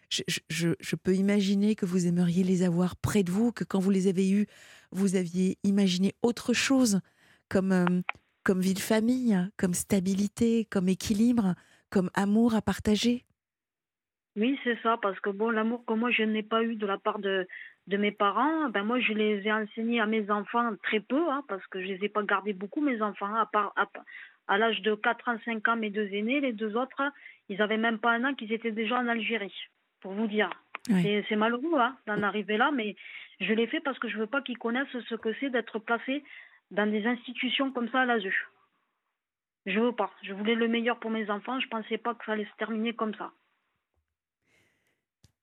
je, 0.09 0.73
je, 0.79 0.95
peux 0.95 1.15
imaginer 1.15 1.75
que 1.75 1.85
vous 1.85 2.07
aimeriez 2.07 2.43
les 2.43 2.63
avoir 2.63 2.95
près 2.95 3.23
de 3.23 3.31
vous, 3.31 3.51
que 3.51 3.63
quand 3.63 3.79
vous 3.79 3.91
les 3.91 4.07
avez 4.07 4.29
eus, 4.31 4.47
vous 4.91 5.15
aviez 5.15 5.59
imaginé 5.63 6.15
autre 6.23 6.53
chose 6.53 6.99
comme, 7.47 8.01
comme 8.43 8.61
vie 8.61 8.73
de 8.73 8.79
famille, 8.79 9.37
comme 9.57 9.75
stabilité, 9.75 10.65
comme 10.65 10.89
équilibre, 10.89 11.53
comme 11.91 12.09
amour 12.15 12.55
à 12.55 12.61
partager. 12.61 13.25
Oui, 14.39 14.57
c'est 14.63 14.79
ça, 14.81 14.97
parce 15.01 15.19
que 15.19 15.29
bon, 15.29 15.49
l'amour 15.49 15.83
que 15.85 15.93
moi 15.93 16.11
je 16.11 16.23
n'ai 16.23 16.43
pas 16.43 16.63
eu 16.63 16.75
de 16.75 16.85
la 16.85 16.97
part 16.97 17.19
de, 17.19 17.45
de 17.87 17.97
mes 17.97 18.11
parents, 18.11 18.69
ben 18.69 18.83
moi 18.83 18.97
je 19.01 19.11
les 19.11 19.45
ai 19.45 19.51
enseignés 19.51 19.99
à 19.99 20.05
mes 20.05 20.31
enfants 20.31 20.71
très 20.81 21.01
peu, 21.01 21.29
hein, 21.29 21.43
parce 21.49 21.65
que 21.67 21.81
je 21.81 21.87
les 21.87 22.05
ai 22.05 22.07
pas 22.07 22.23
gardés 22.23 22.53
beaucoup, 22.53 22.79
mes 22.79 23.01
enfants, 23.01 23.35
à 23.35 23.45
part 23.45 23.73
à, 24.47 24.57
l'âge 24.57 24.81
de 24.81 24.95
4 24.95 25.27
ans, 25.27 25.37
5 25.43 25.67
ans, 25.67 25.75
mes 25.75 25.89
deux 25.89 26.07
aînés, 26.13 26.39
les 26.39 26.53
deux 26.53 26.77
autres, 26.77 27.01
ils 27.49 27.61
avaient 27.61 27.77
même 27.77 27.99
pas 27.99 28.11
un 28.11 28.23
an 28.23 28.33
qu'ils 28.33 28.53
étaient 28.53 28.71
déjà 28.71 28.97
en 28.99 29.09
Algérie, 29.09 29.53
pour 29.99 30.13
vous 30.13 30.27
dire. 30.27 30.49
C'est 30.87 31.35
malheureux 31.35 31.77
hein, 31.77 31.97
d'en 32.07 32.23
arriver 32.23 32.55
là, 32.55 32.71
mais 32.71 32.95
je 33.41 33.53
l'ai 33.53 33.67
fait 33.67 33.81
parce 33.81 33.99
que 33.99 34.07
je 34.07 34.17
veux 34.17 34.27
pas 34.27 34.41
qu'ils 34.41 34.57
connaissent 34.57 34.87
ce 35.09 35.15
que 35.15 35.33
c'est 35.41 35.49
d'être 35.49 35.79
placé 35.79 36.23
dans 36.71 36.89
des 36.89 37.05
institutions 37.05 37.73
comme 37.73 37.89
ça 37.89 38.01
à 38.01 38.05
l'ASU. 38.05 38.47
Je 39.65 39.79
veux 39.79 39.91
pas. 39.91 40.11
Je 40.23 40.33
voulais 40.33 40.55
le 40.55 40.69
meilleur 40.69 40.97
pour 40.99 41.11
mes 41.11 41.29
enfants. 41.29 41.59
Je 41.59 41.67
pensais 41.67 41.97
pas 41.97 42.15
que 42.15 42.23
ça 42.23 42.31
allait 42.31 42.45
se 42.45 42.57
terminer 42.57 42.93
comme 42.93 43.13
ça. 43.15 43.31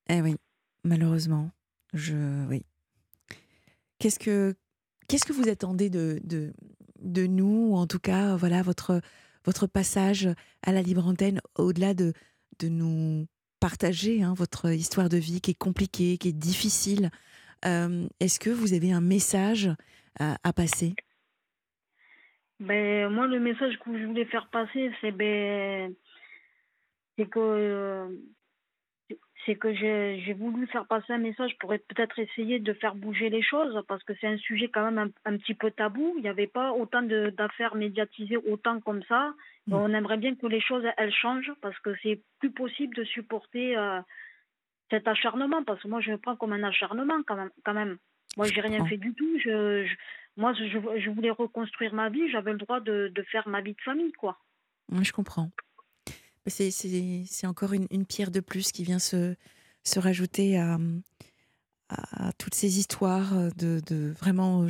Eh 0.09 0.21
oui, 0.23 0.37
malheureusement. 0.85 1.51
Je, 1.93 2.47
oui. 2.49 2.63
Qu'est-ce 3.99 4.19
que, 4.19 4.55
qu'est-ce 5.09 5.25
que 5.25 5.33
vous 5.33 5.49
attendez 5.49 5.91
de, 5.91 6.21
de, 6.25 6.53
de 7.01 7.27
nous, 7.27 7.71
ou 7.71 7.77
en 7.77 7.87
tout 7.87 7.99
cas, 7.99 8.37
voilà, 8.37 8.63
votre, 8.63 9.01
votre 9.45 9.67
passage 9.67 10.29
à 10.63 10.73
la 10.73 10.83
libre 10.83 11.07
antenne, 11.07 11.41
au-delà 11.57 11.95
de, 11.95 12.13
de 12.59 12.69
nous 12.69 13.27
partager 13.61 14.23
hein, 14.23 14.35
votre 14.35 14.71
histoire 14.71 15.09
de 15.09 15.17
vie 15.17 15.41
qui 15.41 15.53
est 15.53 15.59
compliquée, 15.59 16.19
qui 16.19 16.29
est 16.29 16.39
difficile. 16.39 17.11
Euh, 17.65 18.07
est-ce 18.21 18.39
que 18.39 18.51
vous 18.51 18.75
avez 18.75 18.93
un 18.93 19.01
message 19.01 19.71
à, 20.19 20.53
passer? 20.53 20.95
Ben, 22.61 23.11
Moi, 23.11 23.27
le 23.27 23.41
message 23.41 23.79
que 23.85 23.99
je 23.99 24.05
voulais 24.07 24.25
faire 24.27 24.49
passer, 24.49 24.91
c'est 25.01 25.13
ben, 25.13 25.95
que 27.19 27.39
euh, 27.39 28.09
c'est 29.47 29.55
que 29.55 29.73
j'ai 29.73 30.35
voulu 30.35 30.67
faire 30.67 30.87
passer 30.87 31.13
un 31.13 31.19
message 31.19 31.57
pour 31.59 31.71
peut-être 31.71 32.19
essayer 32.19 32.59
de 32.59 32.73
faire 32.73 32.97
bouger 32.97 33.31
les 33.31 33.43
choses 33.43 33.81
parce 33.87 34.03
que 34.03 34.13
c'est 34.21 34.27
un 34.27 34.37
sujet 34.39 34.69
quand 34.69 34.91
même 34.91 35.13
un, 35.25 35.37
petit 35.37 35.55
peu 35.55 35.71
tabou. 35.71 36.15
Il 36.17 36.23
n'y 36.23 36.29
avait 36.29 36.49
pas 36.49 36.73
autant 36.73 37.03
d'affaires 37.03 37.77
médiatisées 37.77 38.37
autant 38.37 38.81
comme 38.81 39.05
ça. 39.05 39.33
Mm. 39.69 39.73
On 39.75 39.95
aimerait 39.95 40.17
bien 40.17 40.35
que 40.35 40.47
les 40.47 40.61
choses 40.61 40.85
elles 40.97 41.15
changent 41.15 41.53
parce 41.63 41.79
que 41.79 41.95
c'est 42.03 42.21
plus 42.41 42.51
possible 42.51 42.97
de 42.97 43.05
supporter 43.05 43.77
euh, 43.77 44.01
cet 44.91 45.07
acharnement 45.07 45.63
parce 45.63 45.81
que 45.81 45.89
moi 45.89 46.01
je 46.01 46.11
le 46.11 46.19
prends 46.19 46.37
comme 46.37 46.53
un 46.53 46.65
acharnement 46.65 47.23
quand 47.25 47.37
même. 47.37 47.51
Quand 47.65 47.75
même. 47.75 47.99
Moi 48.37 48.49
j'ai 48.49 48.61
rien 48.61 48.85
fait 48.87 48.99
du 48.99 49.15
tout. 49.15 49.39
Je, 49.39 49.87
moi 50.37 50.53
je, 50.55 50.65
je, 50.99 51.11
voulais 51.11 51.31
reconstruire 51.31 51.95
ma 51.95 52.09
vie. 52.09 52.29
J'avais 52.31 52.53
le 52.53 52.59
droit 52.59 52.81
de, 52.81 53.13
de, 53.15 53.23
faire 53.23 53.47
ma 53.49 53.61
vie 53.61 53.75
de 53.75 53.81
famille 53.83 54.13
quoi. 54.13 54.39
je 55.01 55.13
comprends. 55.13 55.51
C'est 56.47 57.47
encore 57.47 57.73
une, 57.73 58.07
pierre 58.07 58.31
de 58.31 58.41
plus 58.41 58.73
qui 58.73 58.85
vient 58.85 58.99
se, 58.99 59.35
rajouter 59.97 60.59
à, 60.59 60.79
toutes 62.39 62.55
ces 62.55 62.79
histoires 62.79 63.33
de, 63.57 63.81
de 63.87 64.13
vraiment. 64.19 64.67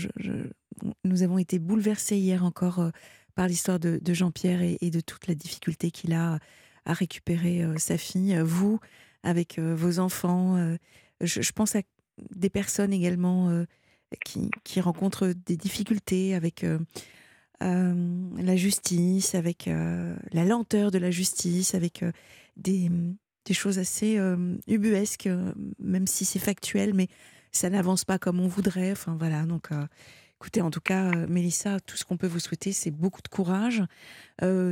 nous 1.04 1.22
avons 1.22 1.38
été 1.38 1.58
bouleversés 1.58 2.18
hier 2.18 2.44
encore 2.44 2.80
euh, 2.80 2.90
par 3.34 3.48
l'histoire 3.48 3.78
de, 3.78 4.00
Jean-Pierre 4.12 4.60
et, 4.62 4.90
de 4.90 5.00
toute 5.00 5.26
la 5.26 5.34
difficulté 5.34 5.90
qu'il 5.90 6.12
a 6.12 6.38
à 6.84 6.92
récupérer 6.92 7.62
euh, 7.64 7.78
sa 7.78 7.96
fille. 7.96 8.38
Vous, 8.42 8.78
avec 9.22 9.58
euh, 9.58 9.74
vos 9.74 9.98
enfants, 9.98 10.76
je, 11.20 11.52
pense 11.52 11.76
à 11.76 11.80
des 12.34 12.50
personnes 12.50 12.92
également 12.92 13.64
qui, 14.64 14.80
rencontrent 14.80 15.32
des 15.46 15.56
difficultés 15.56 16.34
avec 16.34 16.64
euh, 16.64 16.78
la 17.60 18.56
justice, 18.56 19.34
avec 19.34 19.68
euh, 19.68 20.16
la 20.32 20.44
lenteur 20.44 20.90
de 20.90 20.98
la 20.98 21.10
justice, 21.10 21.74
avec 21.74 22.02
euh, 22.02 22.12
des, 22.56 22.90
choses 23.52 23.78
assez 23.78 24.18
ubuesques, 24.66 25.28
même 25.78 26.06
si 26.06 26.24
c'est 26.24 26.38
factuel, 26.38 26.94
mais 26.94 27.08
ça 27.52 27.70
n'avance 27.70 28.04
pas 28.04 28.18
comme 28.18 28.40
on 28.40 28.48
voudrait. 28.48 28.92
Enfin 28.92 29.16
voilà, 29.18 29.44
donc 29.44 29.68
écoutez, 30.40 30.62
en 30.62 30.70
tout 30.70 30.80
cas, 30.80 31.12
Mélissa, 31.28 31.78
tout 31.80 31.96
ce 31.96 32.04
qu'on 32.04 32.16
peut 32.16 32.26
vous 32.26 32.40
souhaiter, 32.40 32.72
c'est 32.72 32.90
beaucoup 32.90 33.22
de 33.22 33.28
courage, 33.28 33.84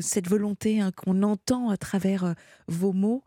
cette 0.01 0.29
volonté 0.29 0.81
hein, 0.81 0.91
qu'on 0.91 1.23
entend 1.23 1.71
à 1.71 1.77
travers 1.77 2.35
vos 2.67 2.93
mots. 2.93 3.23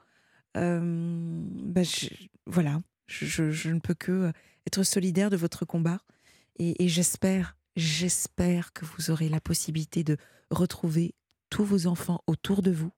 Bah, 0.54 1.82
voilà, 2.46 2.82
je, 3.08 3.52
je, 3.52 3.70
ne 3.70 3.80
peux 3.80 3.93
que 3.93 4.34
être 4.65 4.84
solidaire 4.84 5.30
de 5.30 5.38
votre 5.38 5.63
combat 5.63 6.00
et 6.60 6.89
j'espère 6.89 7.57
J'espère 7.78 8.74
que 8.74 8.86
vous 8.86 9.12
aurez 9.12 9.30
la 9.30 9.40
possibilité 9.40 10.04
de 10.04 10.18
retrouver 10.50 11.13
tous 11.52 11.63
vos 11.63 11.86
enfants 11.86 12.24
autour 12.26 12.63
de 12.63 12.72
vous 12.72 12.92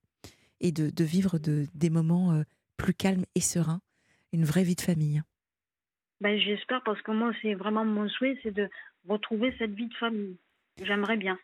et 0.61 0.71
de, 0.71 1.03
vivre 1.03 1.37
de, 1.37 1.65
des 1.73 1.89
moments 1.89 2.31
euh, 2.31 2.43
plus 2.77 2.93
calmes 2.93 3.25
et 3.35 3.41
sereins, 3.41 3.81
une 4.31 4.45
vraie 4.45 4.63
vie 4.63 4.75
de 4.75 4.81
famille. 4.81 5.21
Ben, 6.21 6.39
J'espère 6.39 6.81
parce 6.85 7.01
que 7.01 7.11
moi, 7.11 7.33
c'est 7.41 7.55
vraiment 7.55 7.83
mon 7.83 8.07
souhait, 8.07 8.39
c'est 8.41 8.53
de 8.53 8.69
retrouver 9.05 9.53
cette 9.59 9.73
vie 9.73 9.87
de 9.87 9.93
famille. 9.95 10.37
J'aimerais 10.81 11.17
bien. 11.17 11.37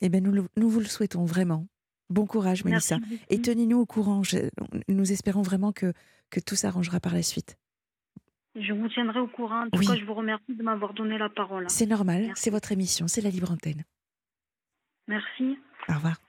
Eh 0.00 0.08
bien, 0.08 0.20
nous, 0.20 0.48
nous 0.56 0.68
vous 0.68 0.80
le 0.80 0.86
souhaitons 0.86 1.24
vraiment. 1.24 1.68
Bon 2.08 2.26
courage, 2.26 2.64
Mélissa. 2.64 2.98
Et 3.28 3.40
tenez-nous 3.40 3.78
au 3.78 3.86
courant. 3.86 4.22
nous 4.88 5.12
espérons 5.12 5.42
vraiment 5.42 5.70
que, 5.70 5.92
que 6.28 6.40
tout 6.40 6.56
s'arrangera 6.56 6.98
par 6.98 7.14
la 7.14 7.22
suite. 7.22 7.56
Je 8.56 8.72
vous 8.72 8.88
tiendrai 8.88 9.20
au 9.20 9.28
courant. 9.28 9.66
En 9.66 9.70
tout 9.70 9.80
cas, 9.80 9.96
je 9.96 10.04
vous 10.04 10.14
remercie 10.14 10.54
de 10.54 10.62
m'avoir 10.62 10.92
donné 10.94 11.18
la 11.18 11.28
parole. 11.28 11.66
C'est 11.68 11.86
normal, 11.86 12.32
c'est 12.34 12.50
votre 12.50 12.72
émission, 12.72 13.06
c'est 13.06 13.20
la 13.20 13.30
libre 13.30 13.50
antenne. 13.50 13.84
Merci. 15.06 15.58
Au 15.88 15.94
revoir. 15.94 16.20